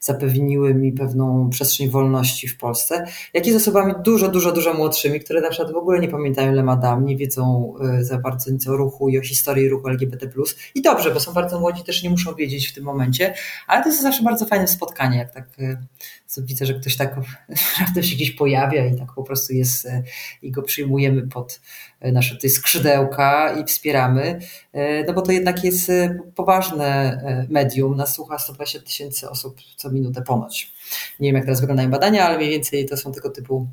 zapewniły 0.00 0.74
mi 0.74 0.92
pewną 0.92 1.50
przestrzeń 1.50 1.88
wolności 1.88 2.48
w 2.48 2.58
Polsce, 2.58 3.04
jak 3.34 3.46
i 3.46 3.52
z 3.52 3.56
osobami 3.56 3.94
dużo, 4.04 4.28
dużo, 4.28 4.52
dużo 4.52 4.74
młodszymi, 4.74 5.20
które 5.20 5.40
na 5.40 5.50
przykład 5.50 5.72
w 5.72 5.76
ogóle 5.76 6.00
nie 6.00 6.08
pamiętają 6.08 6.52
Lemadam, 6.52 7.06
nie 7.06 7.16
wiedzą 7.16 7.74
e, 7.80 8.04
za 8.04 8.18
bardzo 8.18 8.50
nic 8.50 8.68
o 8.68 8.76
ruchu 8.76 9.08
i 9.08 9.18
o 9.18 9.22
historii 9.22 9.68
ruchu 9.68 9.88
LGBT+. 9.88 10.28
I 10.74 10.82
dobrze, 10.82 11.10
bo 11.10 11.20
są 11.20 11.32
bardzo 11.32 11.60
młodzi, 11.60 11.84
też 11.84 12.02
nie 12.02 12.10
muszą 12.10 12.34
wiedzieć 12.34 12.68
w 12.68 12.74
tym 12.74 12.84
momencie, 12.84 13.34
ale 13.66 13.82
to 13.82 13.88
jest 13.88 14.02
zawsze 14.02 14.22
bardzo 14.22 14.46
fajne 14.46 14.68
spotkanie, 14.68 15.18
jak 15.18 15.34
tak 15.34 15.48
e, 15.58 15.76
widzę, 16.38 16.66
że 16.66 16.74
ktoś 16.74 16.96
tak 16.96 17.16
naprawdę 17.80 18.02
się 18.08 18.16
gdzieś 18.16 18.30
pojawia 18.30 18.86
i 18.86 18.98
tak 18.98 19.14
po 19.14 19.22
prostu 19.22 19.52
jest 19.52 19.86
e, 19.86 20.02
i 20.42 20.50
go 20.50 20.62
przyjmujemy 20.62 21.28
pod 21.28 21.60
nasze 22.00 22.36
te 22.36 22.48
skrzydełka 22.48 23.52
i 23.60 23.64
wspieramy, 23.64 24.38
no 25.06 25.14
bo 25.14 25.22
to 25.22 25.32
jednak 25.32 25.64
jest 25.64 25.92
poważne 26.34 27.20
medium, 27.50 27.96
nas 27.96 28.14
słucha 28.14 28.38
120 28.38 28.80
tysięcy 28.80 29.30
osób 29.30 29.56
co 29.76 29.90
minutę 29.90 30.22
ponoć. 30.22 30.74
Nie 31.20 31.28
wiem, 31.28 31.36
jak 31.36 31.44
teraz 31.44 31.60
wyglądają 31.60 31.90
badania, 31.90 32.26
ale 32.26 32.36
mniej 32.36 32.50
więcej 32.50 32.86
to 32.86 32.96
są 32.96 33.12
tego 33.12 33.30
typu 33.30 33.66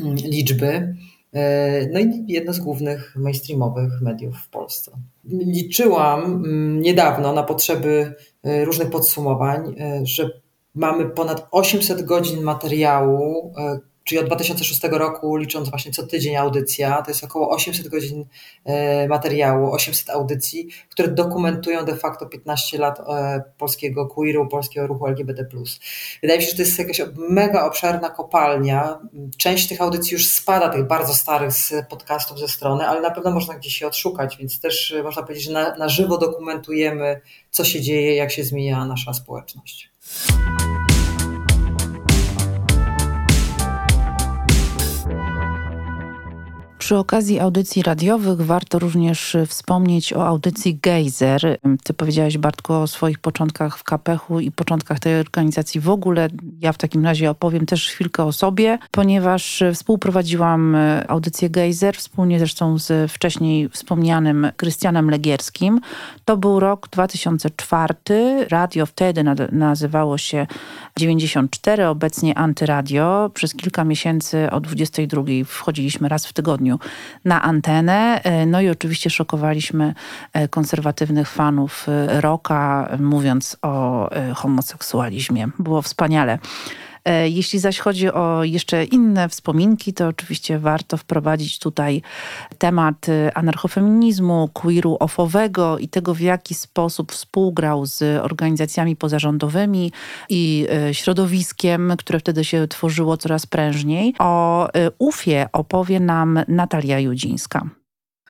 mm, 0.00 0.14
liczby. 0.14 0.96
E, 1.32 1.86
no 1.92 2.00
i 2.00 2.24
jedno 2.28 2.52
z 2.52 2.58
głównych 2.58 3.16
mainstreamowych 3.16 4.00
mediów 4.00 4.36
w 4.38 4.48
Polsce. 4.48 4.92
Liczyłam 5.24 6.24
mm, 6.24 6.80
niedawno 6.80 7.32
na 7.32 7.42
potrzeby 7.42 8.14
e, 8.42 8.64
różnych 8.64 8.90
podsumowań, 8.90 9.74
e, 9.80 10.00
że 10.06 10.30
mamy 10.74 11.10
ponad 11.10 11.48
800 11.50 12.02
godzin 12.02 12.42
materiału, 12.42 13.52
czyli 14.06 14.18
od 14.18 14.26
2006 14.26 14.80
roku, 14.90 15.36
licząc 15.36 15.70
właśnie 15.70 15.92
co 15.92 16.06
tydzień 16.06 16.36
audycja, 16.36 17.02
to 17.02 17.10
jest 17.10 17.24
około 17.24 17.50
800 17.50 17.88
godzin 17.88 18.24
e, 18.64 19.08
materiału, 19.08 19.72
800 19.72 20.10
audycji, 20.10 20.68
które 20.88 21.08
dokumentują 21.08 21.84
de 21.84 21.96
facto 21.96 22.26
15 22.26 22.78
lat 22.78 23.00
e, 23.00 23.42
polskiego 23.58 24.06
queeru, 24.06 24.48
polskiego 24.48 24.86
ruchu 24.86 25.06
LGBT+. 25.06 25.46
Wydaje 26.22 26.38
mi 26.38 26.44
się, 26.44 26.50
że 26.50 26.56
to 26.56 26.62
jest 26.62 26.78
jakaś 26.78 27.00
mega 27.16 27.64
obszerna 27.64 28.10
kopalnia. 28.10 28.98
Część 29.36 29.68
tych 29.68 29.80
audycji 29.80 30.14
już 30.14 30.28
spada, 30.28 30.68
tych 30.68 30.86
bardzo 30.86 31.14
starych 31.14 31.52
z 31.52 31.72
podcastów 31.90 32.38
ze 32.38 32.48
strony, 32.48 32.88
ale 32.88 33.00
na 33.00 33.10
pewno 33.10 33.30
można 33.30 33.54
gdzieś 33.54 33.76
się 33.76 33.86
odszukać, 33.86 34.36
więc 34.36 34.60
też 34.60 34.92
e, 34.92 35.02
można 35.02 35.22
powiedzieć, 35.22 35.44
że 35.44 35.52
na, 35.52 35.76
na 35.76 35.88
żywo 35.88 36.18
dokumentujemy, 36.18 37.20
co 37.50 37.64
się 37.64 37.80
dzieje, 37.80 38.16
jak 38.16 38.30
się 38.32 38.44
zmienia 38.44 38.84
nasza 38.84 39.14
społeczność. 39.14 39.90
Przy 46.86 46.96
okazji 46.96 47.40
audycji 47.40 47.82
radiowych 47.82 48.40
warto 48.40 48.78
również 48.78 49.36
wspomnieć 49.46 50.12
o 50.12 50.26
audycji 50.26 50.78
Gejzer. 50.82 51.58
Ty 51.84 51.94
powiedziałeś, 51.94 52.38
Bartku, 52.38 52.72
o 52.72 52.86
swoich 52.86 53.18
początkach 53.18 53.78
w 53.78 53.84
Kapechu 53.84 54.40
i 54.40 54.50
początkach 54.50 55.00
tej 55.00 55.20
organizacji 55.20 55.80
w 55.80 55.90
ogóle. 55.90 56.28
Ja 56.60 56.72
w 56.72 56.78
takim 56.78 57.04
razie 57.04 57.30
opowiem 57.30 57.66
też 57.66 57.88
chwilkę 57.88 58.24
o 58.24 58.32
sobie, 58.32 58.78
ponieważ 58.90 59.62
współprowadziłam 59.74 60.76
audycję 61.08 61.50
Gejzer, 61.50 61.96
wspólnie 61.96 62.38
zresztą 62.38 62.78
z 62.78 63.12
wcześniej 63.12 63.68
wspomnianym 63.68 64.50
Krystianem 64.56 65.10
Legierskim. 65.10 65.80
To 66.24 66.36
był 66.36 66.60
rok 66.60 66.88
2004. 66.88 67.94
Radio 68.50 68.86
wtedy 68.86 69.24
nazywało 69.52 70.18
się 70.18 70.46
94, 70.96 71.86
obecnie 71.88 72.38
Antyradio. 72.38 73.30
Przez 73.34 73.54
kilka 73.54 73.84
miesięcy 73.84 74.50
o 74.50 74.60
22 74.60 75.22
wchodziliśmy 75.46 76.08
raz 76.08 76.26
w 76.26 76.32
tygodniu 76.32 76.75
na 77.24 77.42
antenę. 77.42 78.20
E, 78.24 78.46
no 78.46 78.60
i 78.60 78.68
oczywiście 78.68 79.10
szokowaliśmy 79.10 79.94
e, 80.32 80.48
konserwatywnych 80.48 81.28
fanów 81.28 81.86
e, 81.88 82.20
rocka, 82.20 82.88
mówiąc 82.98 83.56
o 83.62 84.10
homoseksualizmie. 84.34 85.48
Było 85.58 85.82
wspaniale. 85.82 86.38
E, 87.06 87.28
jeśli 87.28 87.58
zaś 87.58 87.78
chodzi 87.78 88.12
o 88.12 88.44
jeszcze 88.44 88.84
inne 88.84 89.28
wspominki, 89.28 89.92
to 89.92 90.08
oczywiście 90.08 90.58
warto 90.58 90.96
wprowadzić 90.96 91.58
tutaj 91.58 92.02
temat 92.58 93.08
e, 93.08 93.38
anarchofeminizmu, 93.38 94.50
queeru 94.52 94.96
ofowego 95.00 95.78
i 95.78 95.88
tego, 95.88 96.14
w 96.14 96.20
jaki 96.20 96.54
sposób 96.54 97.12
współgrał 97.12 97.86
z 97.86 98.24
organizacjami 98.24 98.96
pozarządowymi 98.96 99.92
i 100.28 100.66
e, 100.70 100.94
środowiskiem, 100.94 101.92
które 101.98 102.18
wtedy 102.18 102.44
się 102.44 102.68
tworzyło 102.68 103.16
coraz 103.16 103.46
prężniej. 103.46 104.14
O 104.18 104.68
UFie 104.98 105.48
opowie 105.52 106.00
nam 106.00 106.40
Natalia 106.48 107.00
Judzińska. 107.00 107.68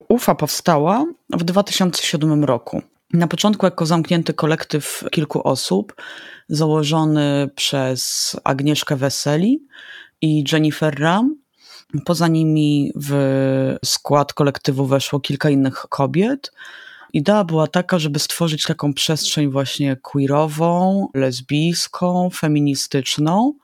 UFA 0.09 0.35
powstała 0.35 1.05
w 1.31 1.45
2007 1.45 2.45
roku. 2.45 2.83
Na 3.13 3.27
początku 3.27 3.67
jako 3.67 3.87
zamknięty 3.87 4.35
kolektyw 4.35 5.05
kilku 5.11 5.49
osób, 5.49 5.95
założony 6.49 7.51
przez 7.55 8.37
Agnieszkę 8.45 8.97
Weseli 8.97 9.67
i 10.23 10.45
Jennifer 10.53 11.01
Ram. 11.01 11.37
Poza 12.05 12.29
nimi 12.29 12.93
w 12.97 13.77
skład 13.85 14.33
kolektywu 14.33 14.87
weszło 14.87 15.21
kilka 15.21 15.51
innych 15.51 15.75
kobiet. 15.75 16.53
Idea 17.13 17.45
była 17.45 17.67
taka, 17.67 17.99
żeby 17.99 18.19
stworzyć 18.19 18.63
taką 18.63 18.95
przestrzeń 18.95 19.51
właśnie 19.51 19.97
queerową, 19.97 21.09
lesbijską, 21.15 22.31
feministyczną, 22.31 23.55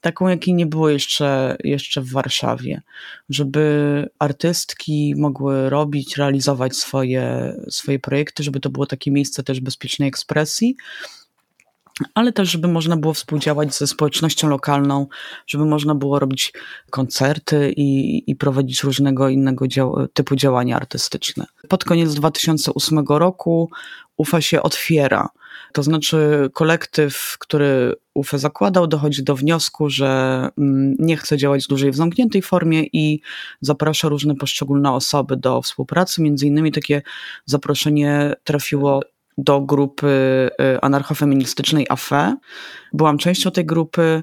taką, 0.00 0.28
jakiej 0.28 0.54
nie 0.54 0.66
było 0.66 0.88
jeszcze, 0.88 1.56
jeszcze 1.64 2.00
w 2.00 2.12
Warszawie, 2.12 2.82
żeby 3.28 4.08
artystki 4.18 5.14
mogły 5.16 5.70
robić, 5.70 6.16
realizować 6.16 6.76
swoje, 6.76 7.54
swoje 7.70 7.98
projekty, 7.98 8.42
żeby 8.42 8.60
to 8.60 8.70
było 8.70 8.86
takie 8.86 9.10
miejsce 9.10 9.42
też 9.42 9.60
bezpiecznej 9.60 10.08
ekspresji, 10.08 10.76
ale 12.14 12.32
też, 12.32 12.50
żeby 12.50 12.68
można 12.68 12.96
było 12.96 13.14
współdziałać 13.14 13.74
ze 13.74 13.86
społecznością 13.86 14.48
lokalną, 14.48 15.06
żeby 15.46 15.64
można 15.64 15.94
było 15.94 16.18
robić 16.18 16.52
koncerty 16.90 17.72
i, 17.76 18.22
i 18.30 18.36
prowadzić 18.36 18.82
różnego 18.82 19.28
innego 19.28 19.68
dział 19.68 20.08
typu 20.12 20.36
działania 20.36 20.76
artystyczne. 20.76 21.46
Pod 21.68 21.84
koniec 21.84 22.14
2008 22.14 23.04
roku 23.08 23.70
UFA 24.16 24.40
się 24.40 24.62
otwiera. 24.62 25.28
To 25.72 25.82
znaczy, 25.82 26.50
kolektyw, 26.52 27.36
który 27.38 27.94
UFE 28.14 28.38
zakładał, 28.38 28.86
dochodzi 28.86 29.22
do 29.22 29.36
wniosku, 29.36 29.90
że 29.90 30.08
mm, 30.58 30.94
nie 30.98 31.16
chce 31.16 31.36
działać 31.36 31.66
dłużej 31.66 31.90
w 31.90 31.96
zamkniętej 31.96 32.42
formie 32.42 32.82
i 32.92 33.20
zaprasza 33.60 34.08
różne 34.08 34.34
poszczególne 34.34 34.92
osoby 34.92 35.36
do 35.36 35.62
współpracy. 35.62 36.22
Między 36.22 36.46
innymi 36.46 36.72
takie 36.72 37.02
zaproszenie 37.44 38.34
trafiło 38.44 39.00
do 39.38 39.60
grupy 39.60 40.06
y, 40.60 40.80
anarchofeministycznej 40.80 41.86
AFE. 41.88 42.36
Byłam 42.92 43.18
częścią 43.18 43.50
tej 43.50 43.66
grupy 43.66 44.22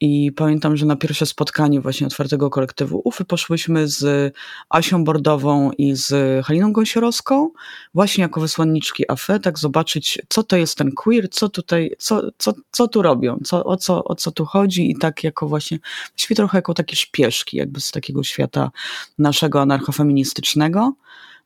i 0.00 0.32
pamiętam, 0.32 0.76
że 0.76 0.86
na 0.86 0.96
pierwsze 0.96 1.26
spotkanie 1.26 1.80
właśnie 1.80 2.06
otwartego 2.06 2.50
kolektywu 2.50 3.02
UFY 3.04 3.24
poszłyśmy 3.24 3.88
z 3.88 4.34
Asią 4.68 5.04
Bordową 5.04 5.70
i 5.78 5.94
z 5.94 6.14
Haliną 6.46 6.72
Gąsiorowską, 6.72 7.50
właśnie 7.94 8.22
jako 8.22 8.40
wysłanniczki 8.40 9.10
AFE, 9.10 9.40
tak 9.40 9.58
zobaczyć, 9.58 10.18
co 10.28 10.42
to 10.42 10.56
jest 10.56 10.78
ten 10.78 10.92
queer, 10.92 11.30
co 11.30 11.48
tutaj, 11.48 11.90
co, 11.98 12.22
co, 12.38 12.52
co 12.70 12.88
tu 12.88 13.02
robią, 13.02 13.38
co, 13.44 13.64
o, 13.64 13.76
co, 13.76 14.04
o 14.04 14.14
co 14.14 14.30
tu 14.30 14.44
chodzi 14.44 14.90
i 14.90 14.98
tak 14.98 15.24
jako 15.24 15.48
właśnie, 15.48 15.78
właściwie 16.10 16.36
trochę 16.36 16.58
jako 16.58 16.74
takie 16.74 16.96
szpieszki, 16.96 17.56
jakby 17.56 17.80
z 17.80 17.90
takiego 17.90 18.22
świata 18.22 18.70
naszego 19.18 19.60
anarchofeministycznego. 19.60 20.92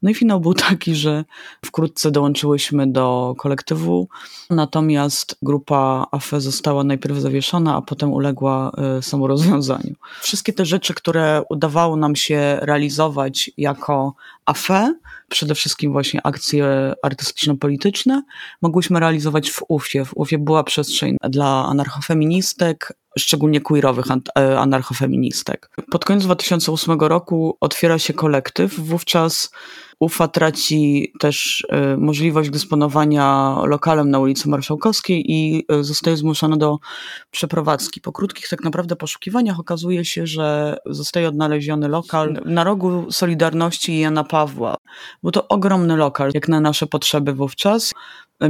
No 0.03 0.11
i 0.11 0.15
finał 0.15 0.41
był 0.41 0.55
taki, 0.55 0.95
że 0.95 1.25
wkrótce 1.65 2.11
dołączyłyśmy 2.11 2.87
do 2.87 3.35
kolektywu, 3.39 4.09
natomiast 4.51 5.37
grupa 5.43 6.07
AFE 6.11 6.41
została 6.41 6.85
najpierw 6.85 7.19
zawieszona, 7.19 7.77
a 7.77 7.83
potem 7.83 8.13
uległa 8.13 8.73
y, 8.99 9.03
samorozwiązaniu. 9.03 9.95
Wszystkie 10.21 10.53
te 10.53 10.65
rzeczy, 10.65 10.95
które 10.95 11.43
udawało 11.51 11.97
nam 11.97 12.17
się 12.17 12.59
realizować 12.61 13.51
jako 13.57 14.15
AFE, 14.47 14.95
przede 15.29 15.55
wszystkim 15.55 15.93
właśnie 15.93 16.21
akcje 16.27 16.93
artystyczno-polityczne, 17.03 18.23
mogłyśmy 18.63 19.01
realizować 19.01 19.51
w 19.51 19.63
UFie. 19.69 20.05
W 20.05 20.17
UFie 20.17 20.39
była 20.39 20.65
przestrzeń 20.65 21.17
dla 21.23 21.67
anarchofeministek, 21.67 22.93
szczególnie 23.19 23.61
queerowych 23.61 24.07
e, 24.11 24.61
anarchofeministek. 24.61 25.71
Pod 25.91 26.05
koniec 26.05 26.25
2008 26.25 27.01
roku 27.01 27.57
otwiera 27.61 27.99
się 27.99 28.15
kolektyw, 28.15 28.81
wówczas 28.81 29.51
UFA 30.03 30.29
traci 30.29 31.13
też 31.19 31.67
e, 31.69 31.97
możliwość 31.97 32.51
dysponowania 32.51 33.57
lokalem 33.65 34.11
na 34.11 34.19
ulicy 34.19 34.49
Marszałkowskiej 34.49 35.33
i 35.33 35.65
e, 35.69 35.85
zostaje 35.85 36.17
zmuszona 36.17 36.57
do 36.57 36.79
przeprowadzki. 37.31 38.01
Po 38.01 38.13
krótkich 38.13 38.49
tak 38.49 38.65
naprawdę 38.65 38.97
poszukiwaniach 38.97 39.61
okazuje 39.61 40.05
się, 40.05 40.27
że 40.27 40.77
zostaje 40.87 41.29
odnaleziony 41.29 41.89
lokal 41.89 42.43
na 42.45 42.65
rogu 42.65 43.13
Solidarności 43.13 43.93
i 43.93 44.01
Jana 44.01 44.25
Pawła. 44.25 44.77
Był 45.23 45.33
to 45.33 45.49
ogromny 45.49 45.97
lokal, 45.97 46.31
jak 46.35 46.49
na 46.49 46.61
nasze 46.61 46.87
potrzeby 46.87 47.33
wówczas 47.33 47.93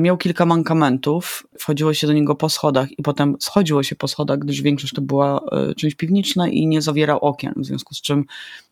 miał 0.00 0.16
kilka 0.16 0.46
mankamentów. 0.46 1.46
Wchodziło 1.58 1.94
się 1.94 2.06
do 2.06 2.12
niego 2.12 2.34
po 2.34 2.48
schodach 2.48 2.98
i 2.98 3.02
potem 3.02 3.36
schodziło 3.40 3.82
się 3.82 3.96
po 3.96 4.08
schodach, 4.08 4.38
gdyż 4.38 4.62
większość 4.62 4.94
to 4.94 5.02
była 5.02 5.40
e, 5.52 5.74
część 5.74 5.96
piwniczna 5.96 6.48
i 6.48 6.66
nie 6.66 6.82
zawierał 6.82 7.18
okien, 7.18 7.54
w 7.56 7.64
związku 7.64 7.94
z 7.94 8.00
czym 8.00 8.24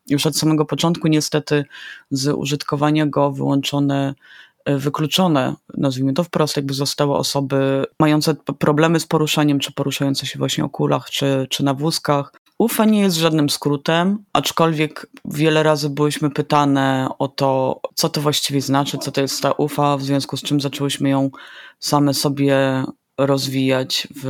już 0.09 0.27
od 0.27 0.37
samego 0.37 0.65
początku 0.65 1.09
niestety 1.09 1.65
z 2.11 2.29
użytkowania 2.29 3.07
go 3.07 3.33
wyłączone 3.33 4.15
e, 4.65 4.79
wykluczone, 4.79 5.55
nazwijmy 5.77 6.13
to 6.13 6.25
wprost, 6.25 6.57
jakby 6.57 6.75
zostały 6.75 7.15
osoby 7.15 7.85
mające 8.01 8.35
problemy 8.59 9.01
z 9.01 9.07
poruszaniem, 9.07 9.59
czy 9.59 9.73
poruszające 9.73 10.27
się 10.27 10.39
właśnie 10.39 10.65
o 10.65 10.69
kulach, 10.69 11.11
czy, 11.11 11.47
czy 11.51 11.65
na 11.65 11.75
wózkach, 11.75 12.33
UFA 12.61 12.85
nie 12.85 13.01
jest 13.01 13.17
żadnym 13.17 13.51
skrótem, 13.51 14.25
aczkolwiek 14.33 15.07
wiele 15.25 15.63
razy 15.63 15.91
byłyśmy 15.91 16.31
pytane 16.31 17.09
o 17.19 17.29
to, 17.29 17.81
co 17.95 18.09
to 18.09 18.21
właściwie 18.21 18.61
znaczy, 18.61 18.99
co 18.99 19.13
to 19.13 19.21
jest 19.21 19.43
ta 19.43 19.53
UFA, 19.53 19.97
w 19.97 20.03
związku 20.03 20.37
z 20.37 20.43
czym 20.43 20.61
zaczęłyśmy 20.61 21.09
ją 21.09 21.31
same 21.79 22.15
sobie 22.15 22.85
rozwijać 23.19 24.09
w 24.23 24.27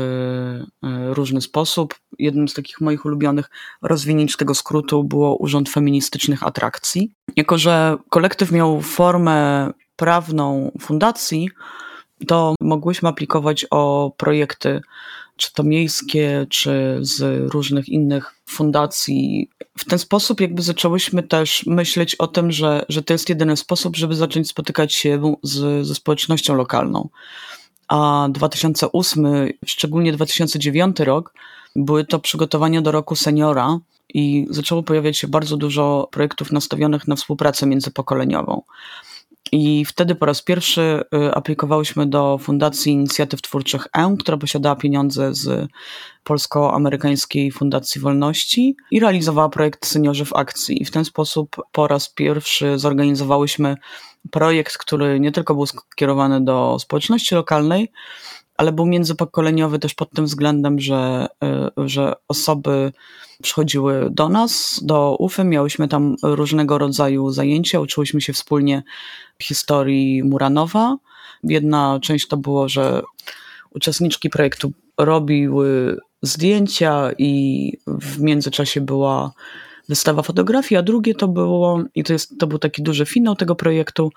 e, 0.82 1.14
różny 1.14 1.40
sposób. 1.40 1.94
Jednym 2.18 2.48
z 2.48 2.54
takich 2.54 2.80
moich 2.80 3.04
ulubionych 3.04 3.50
rozwinięć 3.82 4.36
tego 4.36 4.54
skrótu 4.54 5.04
było 5.04 5.36
Urząd 5.36 5.68
Feministycznych 5.68 6.42
Atrakcji. 6.42 7.12
Jako, 7.36 7.58
że 7.58 7.96
kolektyw 8.10 8.52
miał 8.52 8.80
formę 8.80 9.70
prawną 9.96 10.72
fundacji, 10.80 11.48
to 12.26 12.54
mogłyśmy 12.60 13.08
aplikować 13.08 13.66
o 13.70 14.12
projekty 14.16 14.80
czy 15.40 15.52
to 15.52 15.62
miejskie, 15.62 16.46
czy 16.48 16.98
z 17.00 17.42
różnych 17.52 17.88
innych 17.88 18.34
fundacji. 18.46 19.50
W 19.78 19.84
ten 19.84 19.98
sposób 19.98 20.40
jakby 20.40 20.62
zaczęłyśmy 20.62 21.22
też 21.22 21.66
myśleć 21.66 22.14
o 22.14 22.26
tym, 22.26 22.52
że, 22.52 22.84
że 22.88 23.02
to 23.02 23.12
jest 23.12 23.28
jedyny 23.28 23.56
sposób, 23.56 23.96
żeby 23.96 24.14
zacząć 24.14 24.48
spotykać 24.48 24.94
się 24.94 25.36
z, 25.42 25.86
ze 25.86 25.94
społecznością 25.94 26.54
lokalną. 26.54 27.08
A 27.88 28.28
2008, 28.30 29.26
szczególnie 29.66 30.12
2009 30.12 31.00
rok, 31.00 31.34
były 31.76 32.04
to 32.04 32.18
przygotowania 32.18 32.82
do 32.82 32.92
roku 32.92 33.16
seniora 33.16 33.78
i 34.14 34.46
zaczęło 34.50 34.82
pojawiać 34.82 35.18
się 35.18 35.28
bardzo 35.28 35.56
dużo 35.56 36.08
projektów 36.12 36.52
nastawionych 36.52 37.08
na 37.08 37.16
współpracę 37.16 37.66
międzypokoleniową. 37.66 38.62
I 39.52 39.84
wtedy 39.84 40.14
po 40.14 40.26
raz 40.26 40.42
pierwszy 40.42 41.02
y, 41.14 41.34
aplikowałyśmy 41.34 42.06
do 42.06 42.38
Fundacji 42.38 42.92
Inicjatyw 42.92 43.42
Twórczych 43.42 43.86
E, 43.92 44.16
która 44.18 44.36
posiadała 44.36 44.76
pieniądze 44.76 45.34
z 45.34 45.68
Polsko-Amerykańskiej 46.24 47.50
Fundacji 47.50 48.00
Wolności 48.00 48.76
i 48.90 49.00
realizowała 49.00 49.48
projekt 49.48 49.86
Seniorzy 49.86 50.24
w 50.24 50.32
Akcji. 50.36 50.82
I 50.82 50.84
w 50.84 50.90
ten 50.90 51.04
sposób 51.04 51.56
po 51.72 51.86
raz 51.86 52.08
pierwszy 52.08 52.78
zorganizowałyśmy 52.78 53.76
projekt, 54.30 54.78
który 54.78 55.20
nie 55.20 55.32
tylko 55.32 55.54
był 55.54 55.66
skierowany 55.66 56.44
do 56.44 56.76
społeczności 56.80 57.34
lokalnej, 57.34 57.92
ale 58.60 58.72
był 58.72 58.86
międzypokoleniowy 58.86 59.78
też 59.78 59.94
pod 59.94 60.10
tym 60.10 60.24
względem, 60.24 60.80
że, 60.80 61.26
y, 61.78 61.88
że 61.88 62.12
osoby 62.28 62.92
przychodziły 63.42 64.08
do 64.10 64.28
nas, 64.28 64.80
do 64.82 65.16
UFY, 65.18 65.44
miałyśmy 65.44 65.88
tam 65.88 66.16
różnego 66.22 66.78
rodzaju 66.78 67.30
zajęcia, 67.30 67.80
uczyłyśmy 67.80 68.20
się 68.20 68.32
wspólnie 68.32 68.82
historii 69.42 70.22
Muranowa. 70.22 70.96
Jedna 71.44 71.98
część 72.02 72.28
to 72.28 72.36
było, 72.36 72.68
że 72.68 73.02
uczestniczki 73.70 74.30
projektu 74.30 74.72
robiły 74.98 75.98
zdjęcia 76.22 77.10
i 77.18 77.72
w 77.86 78.20
międzyczasie 78.20 78.80
była 78.80 79.32
wystawa 79.88 80.22
fotografii, 80.22 80.78
a 80.78 80.82
drugie 80.82 81.14
to 81.14 81.28
było, 81.28 81.82
i 81.94 82.04
to, 82.04 82.12
jest, 82.12 82.38
to 82.38 82.46
był 82.46 82.58
taki 82.58 82.82
duży 82.82 83.06
finał 83.06 83.36
tego 83.36 83.54
projektu, 83.54 84.10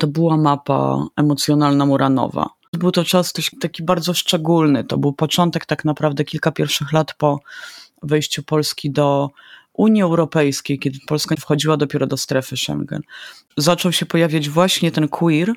to 0.00 0.06
była 0.06 0.36
mapa 0.36 1.06
emocjonalna 1.16 1.86
Muranowa. 1.86 2.55
Był 2.72 2.92
to 2.92 3.04
czas 3.04 3.32
taki 3.60 3.82
bardzo 3.82 4.14
szczególny. 4.14 4.84
To 4.84 4.98
był 4.98 5.12
początek 5.12 5.66
tak 5.66 5.84
naprawdę 5.84 6.24
kilka 6.24 6.52
pierwszych 6.52 6.92
lat 6.92 7.14
po 7.14 7.40
wejściu 8.02 8.42
Polski 8.42 8.90
do 8.90 9.30
Unii 9.72 10.02
Europejskiej, 10.02 10.78
kiedy 10.78 10.98
Polska 11.06 11.36
wchodziła 11.36 11.76
dopiero 11.76 12.06
do 12.06 12.16
strefy 12.16 12.56
Schengen. 12.56 13.02
Zaczął 13.56 13.92
się 13.92 14.06
pojawiać 14.06 14.48
właśnie 14.48 14.92
ten 14.92 15.08
queer, 15.08 15.52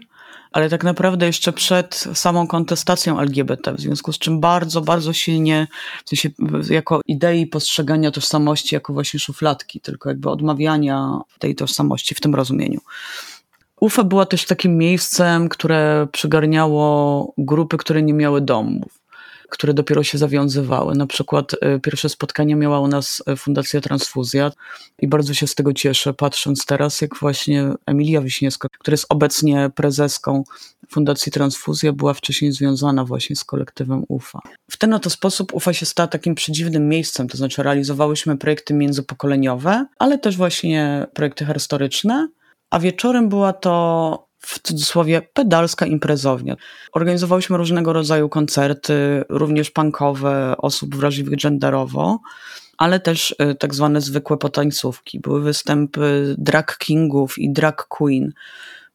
ale 0.52 0.70
tak 0.70 0.84
naprawdę 0.84 1.26
jeszcze 1.26 1.54
przed 1.54 2.08
samą 2.14 2.48
kontestacją 2.48 3.20
LGBT, 3.20 3.74
w 3.74 3.80
związku 3.80 4.14
z 4.14 4.20
czym 4.20 4.40
bardzo, 4.40 4.82
bardzo 4.82 5.14
silnie, 5.14 5.68
w 6.06 6.10
sensie 6.10 6.30
jako 6.70 7.02
idei 7.08 7.48
postrzegania 7.48 8.12
tożsamości 8.12 8.76
jako 8.76 8.94
właśnie 8.94 9.20
szufladki, 9.20 9.80
tylko 9.80 10.10
jakby 10.10 10.30
odmawiania 10.30 11.20
tej 11.40 11.56
tożsamości 11.56 12.16
w 12.16 12.20
tym 12.20 12.36
rozumieniu. 12.36 12.80
UFA 13.80 14.04
była 14.04 14.26
też 14.26 14.46
takim 14.46 14.78
miejscem, 14.78 15.50
które 15.50 16.08
przygarniało 16.12 17.34
grupy, 17.38 17.78
które 17.78 18.02
nie 18.02 18.14
miały 18.14 18.42
domów, 18.42 19.02
które 19.50 19.74
dopiero 19.74 20.04
się 20.04 20.18
zawiązywały. 20.18 20.96
Na 20.96 21.08
przykład 21.08 21.52
e, 21.62 21.80
pierwsze 21.80 22.10
spotkanie 22.10 22.56
miała 22.56 22.80
u 22.80 22.88
nas 22.88 23.24
e, 23.28 23.36
Fundacja 23.36 23.82
Transfuzja 23.82 24.52
i 25.00 25.08
bardzo 25.08 25.34
się 25.34 25.48
z 25.48 25.56
tego 25.56 25.74
cieszę, 25.74 26.14
patrząc 26.14 26.66
teraz, 26.66 27.02
jak 27.02 27.16
właśnie 27.16 27.72
Emilia 27.86 28.22
Wiśniewska, 28.22 28.68
która 28.80 28.94
jest 28.94 29.06
obecnie 29.10 29.70
prezeską 29.76 30.44
Fundacji 30.90 31.32
Transfuzja, 31.32 31.94
była 31.94 32.14
wcześniej 32.14 32.52
związana 32.52 33.06
właśnie 33.06 33.36
z 33.36 33.44
kolektywem 33.44 34.04
UFA. 34.08 34.40
W 34.72 34.78
ten 34.78 34.94
oto 34.94 35.10
sposób 35.10 35.54
UFA 35.54 35.74
się 35.74 35.86
stała 35.86 36.08
takim 36.08 36.36
przedziwnym 36.36 36.90
miejscem, 36.90 37.28
to 37.28 37.38
znaczy 37.38 37.64
realizowałyśmy 37.64 38.38
projekty 38.38 38.74
międzypokoleniowe, 38.74 39.86
ale 40.00 40.18
też 40.18 40.38
właśnie 40.38 41.08
projekty 41.14 41.46
historyczne, 41.54 42.28
a 42.70 42.80
wieczorem 42.80 43.30
była 43.30 43.54
to 43.54 44.30
w 44.40 44.60
cudzysłowie 44.60 45.22
pedalska 45.34 45.86
imprezownia. 45.86 46.56
Organizowałyśmy 46.94 47.58
różnego 47.58 47.94
rodzaju 47.94 48.30
koncerty, 48.30 49.24
również 49.30 49.72
punkowe, 49.72 50.56
osób 50.58 50.96
wrażliwych 50.96 51.42
genderowo, 51.42 52.20
ale 52.78 53.00
też 53.00 53.36
y, 53.52 53.56
tak 53.56 53.76
zwane 53.76 54.02
zwykłe 54.02 54.38
potańcówki. 54.38 55.20
Były 55.20 55.42
występy 55.42 56.36
drag 56.38 56.78
kingów 56.78 57.38
i 57.38 57.54
drag 57.54 57.88
queen. 57.88 58.34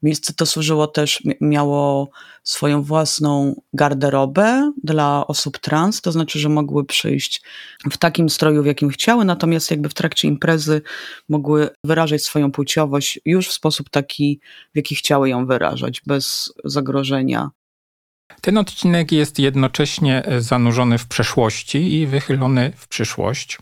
Miejsce 0.05 0.33
to 0.33 0.47
służyło 0.47 0.87
też, 0.87 1.23
miało 1.41 2.11
swoją 2.43 2.83
własną 2.83 3.63
garderobę 3.73 4.73
dla 4.83 5.27
osób 5.27 5.59
trans, 5.59 6.01
to 6.01 6.13
znaczy, 6.13 6.39
że 6.39 6.49
mogły 6.49 6.85
przyjść 6.85 7.43
w 7.91 7.97
takim 7.97 8.29
stroju, 8.31 8.63
w 8.63 8.67
jakim 8.67 8.89
chciały, 8.89 9.25
natomiast 9.25 9.71
jakby 9.71 9.89
w 9.89 9.95
trakcie 9.95 10.29
imprezy 10.29 10.83
mogły 11.29 11.69
wyrażać 11.85 12.25
swoją 12.25 12.53
płciowość 12.53 13.21
już 13.25 13.49
w 13.49 13.53
sposób 13.53 13.91
taki, 13.91 14.41
w 14.73 14.77
jaki 14.77 14.95
chciały 14.95 15.29
ją 15.29 15.47
wyrażać, 15.47 16.03
bez 16.07 16.53
zagrożenia. 16.65 17.51
Ten 18.41 18.59
odcinek 18.59 19.13
jest 19.13 19.39
jednocześnie 19.39 20.23
zanurzony 20.39 20.99
w 20.99 21.07
przeszłości 21.07 21.95
i 21.95 22.07
wychylony 22.07 22.73
w 22.77 22.89
przyszłość. 22.89 23.59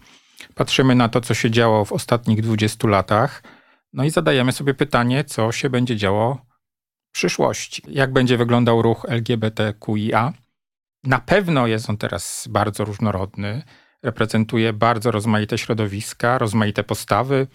Patrzymy 0.55 0.94
na 0.94 1.09
to, 1.09 1.20
co 1.20 1.35
się 1.35 1.50
działo 1.50 1.85
w 1.85 1.92
ostatnich 1.92 2.42
20 2.42 2.88
latach 2.88 3.42
no 3.92 4.05
i 4.05 4.11
zadajemy 4.11 4.52
sobie 4.52 4.74
pytanie, 4.74 5.24
co 5.24 5.52
się 5.52 5.70
będzie 5.70 5.96
działo 5.96 6.46
w 7.09 7.14
przyszłości. 7.14 7.83
Jak 7.88 8.12
będzie 8.12 8.37
wyglądał 8.37 8.83
ruch 8.83 9.07
LGBTQIA? 9.09 10.33
Na 11.05 11.18
pewno 11.18 11.66
jest 11.66 11.90
on 11.90 11.96
teraz 11.96 12.48
bardzo 12.50 12.84
różnorodny, 12.84 13.62
reprezentuje 14.03 14.72
bardzo 14.72 15.11
rozmaite 15.11 15.59
środowiska, 15.59 16.38
rozmaite 16.38 16.84
postawy, 16.84 17.47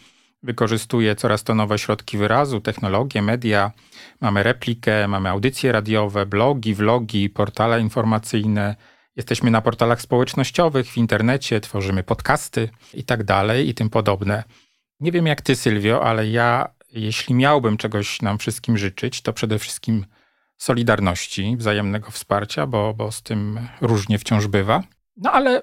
wykorzystuje 0.44 1.16
coraz 1.16 1.44
to 1.44 1.56
nowe 1.56 1.80
środki 1.80 2.18
wyrazu, 2.18 2.62
technologie, 2.62 3.22
media. 3.22 3.72
Mamy 4.22 4.44
replikę, 4.44 5.08
mamy 5.08 5.30
audycje 5.30 5.72
radiowe, 5.72 6.26
blogi, 6.26 6.76
vlogi, 6.76 7.30
portale 7.30 7.82
informacyjne. 7.82 8.76
Jesteśmy 9.16 9.52
na 9.52 9.62
portalach 9.62 10.02
społecznościowych, 10.02 10.88
w 10.88 10.98
internecie, 10.98 11.62
tworzymy 11.62 12.04
podcasty 12.04 12.70
i 12.94 13.04
tak 13.04 13.24
dalej 13.24 13.70
i 13.70 13.74
tym 13.74 13.90
podobne. 13.90 14.44
Nie 15.00 15.12
wiem 15.12 15.28
jak 15.28 15.42
ty, 15.42 15.56
Sylwio, 15.56 16.04
ale 16.04 16.28
ja 16.28 16.78
Jeśli 16.92 17.36
miałbym 17.36 17.78
czegoś 17.78 18.22
nam 18.22 18.38
wszystkim 18.38 18.78
życzyć, 18.78 19.22
to 19.22 19.34
przede 19.34 19.60
wszystkim 19.60 20.06
solidarności, 20.58 21.58
wzajemnego 21.58 22.12
wsparcia, 22.12 22.68
bo, 22.68 22.94
bo 22.94 23.12
z 23.12 23.22
tym 23.22 23.60
różnie 23.82 24.20
wciąż 24.20 24.48
bywa. 24.48 24.84
No 25.18 25.32
ale 25.32 25.62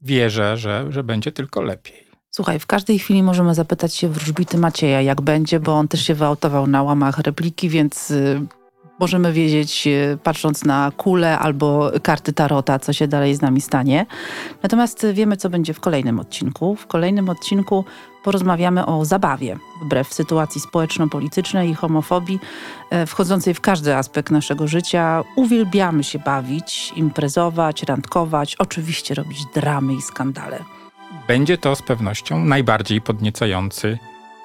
wierzę, 0.00 0.56
że, 0.56 0.86
że 0.88 1.04
będzie 1.04 1.32
tylko 1.32 1.62
lepiej. 1.62 2.08
Słuchaj, 2.30 2.58
w 2.58 2.66
każdej 2.66 2.98
chwili 2.98 3.22
możemy 3.22 3.54
zapytać 3.54 3.94
się 3.94 4.08
wróżbity 4.08 4.58
Macieja, 4.58 5.02
jak 5.02 5.20
będzie, 5.20 5.60
bo 5.60 5.74
on 5.74 5.88
też 5.88 6.06
się 6.06 6.14
wyautował 6.14 6.66
na 6.66 6.82
łamach 6.82 7.18
repliki, 7.18 7.68
więc 7.68 8.10
y, 8.10 8.40
możemy 8.98 9.32
wiedzieć, 9.32 9.86
y, 9.86 10.18
patrząc 10.22 10.64
na 10.64 10.92
kulę 10.96 11.38
albo 11.38 11.90
karty 12.02 12.32
tarota, 12.32 12.78
co 12.78 12.92
się 12.92 13.08
dalej 13.08 13.34
z 13.34 13.42
nami 13.42 13.60
stanie. 13.60 14.06
Natomiast 14.62 15.06
wiemy, 15.12 15.36
co 15.36 15.50
będzie 15.50 15.74
w 15.74 15.80
kolejnym 15.80 16.20
odcinku. 16.20 16.76
W 16.76 16.86
kolejnym 16.86 17.28
odcinku 17.28 17.84
porozmawiamy 18.22 18.86
o 18.86 19.04
zabawie, 19.04 19.58
wbrew 19.82 20.14
sytuacji 20.14 20.60
społeczno-politycznej 20.60 21.70
i 21.70 21.74
homofobii, 21.74 22.38
e, 22.90 23.06
wchodzącej 23.06 23.54
w 23.54 23.60
każdy 23.60 23.96
aspekt 23.96 24.30
naszego 24.30 24.68
życia. 24.68 25.24
Uwielbiamy 25.36 26.04
się 26.04 26.18
bawić, 26.18 26.92
imprezować, 26.96 27.82
randkować, 27.82 28.56
oczywiście 28.56 29.14
robić 29.14 29.38
dramy 29.54 29.94
i 29.94 30.02
skandale. 30.02 30.64
Będzie 31.28 31.58
to 31.58 31.76
z 31.76 31.82
pewnością 31.82 32.44
najbardziej 32.44 33.00
podniecający 33.00 33.98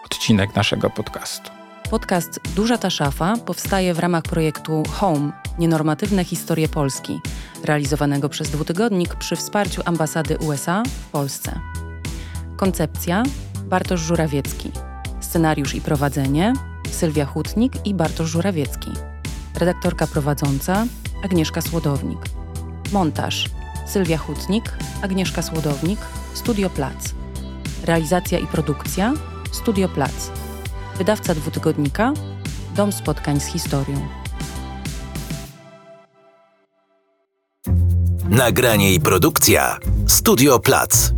odcinek 0.05 0.55
naszego 0.55 0.89
podcastu. 0.89 1.51
Podcast 1.89 2.39
Duża 2.55 2.77
ta 2.77 2.89
szafa 2.89 3.37
powstaje 3.45 3.93
w 3.93 3.99
ramach 3.99 4.23
projektu 4.23 4.83
Home 4.89 5.31
Nienormatywne 5.59 6.23
historie 6.23 6.69
Polski, 6.69 7.19
realizowanego 7.63 8.29
przez 8.29 8.49
dwutygodnik 8.49 9.15
przy 9.15 9.35
wsparciu 9.35 9.81
ambasady 9.85 10.37
USA 10.37 10.83
w 10.85 11.09
Polsce. 11.11 11.59
Koncepcja 12.57 13.23
Bartosz 13.73 14.01
Żurawiecki. 14.01 14.71
Scenariusz 15.19 15.75
i 15.75 15.81
prowadzenie 15.81 16.53
Sylwia 16.91 17.25
Hutnik 17.25 17.73
i 17.85 17.93
Bartosz 17.93 18.29
Żurawiecki. 18.29 18.91
Redaktorka 19.55 20.07
prowadząca 20.07 20.85
Agnieszka 21.23 21.61
Słodownik. 21.61 22.19
Montaż 22.91 23.49
Sylwia 23.87 24.17
Hutnik, 24.17 24.77
Agnieszka 25.01 25.41
Słodownik, 25.41 25.99
Studio 26.33 26.69
Plac. 26.69 27.13
Realizacja 27.83 28.39
i 28.39 28.47
produkcja 28.47 29.13
Studio 29.51 29.89
Plac. 29.89 30.31
Wydawca 30.97 31.35
dwutygodnika 31.35 32.13
Dom 32.75 32.91
Spotkań 32.91 33.39
z 33.39 33.45
Historią. 33.45 34.07
Nagranie 38.29 38.93
i 38.93 38.99
produkcja 38.99 39.77
Studio 40.07 40.59
Plac. 40.59 41.13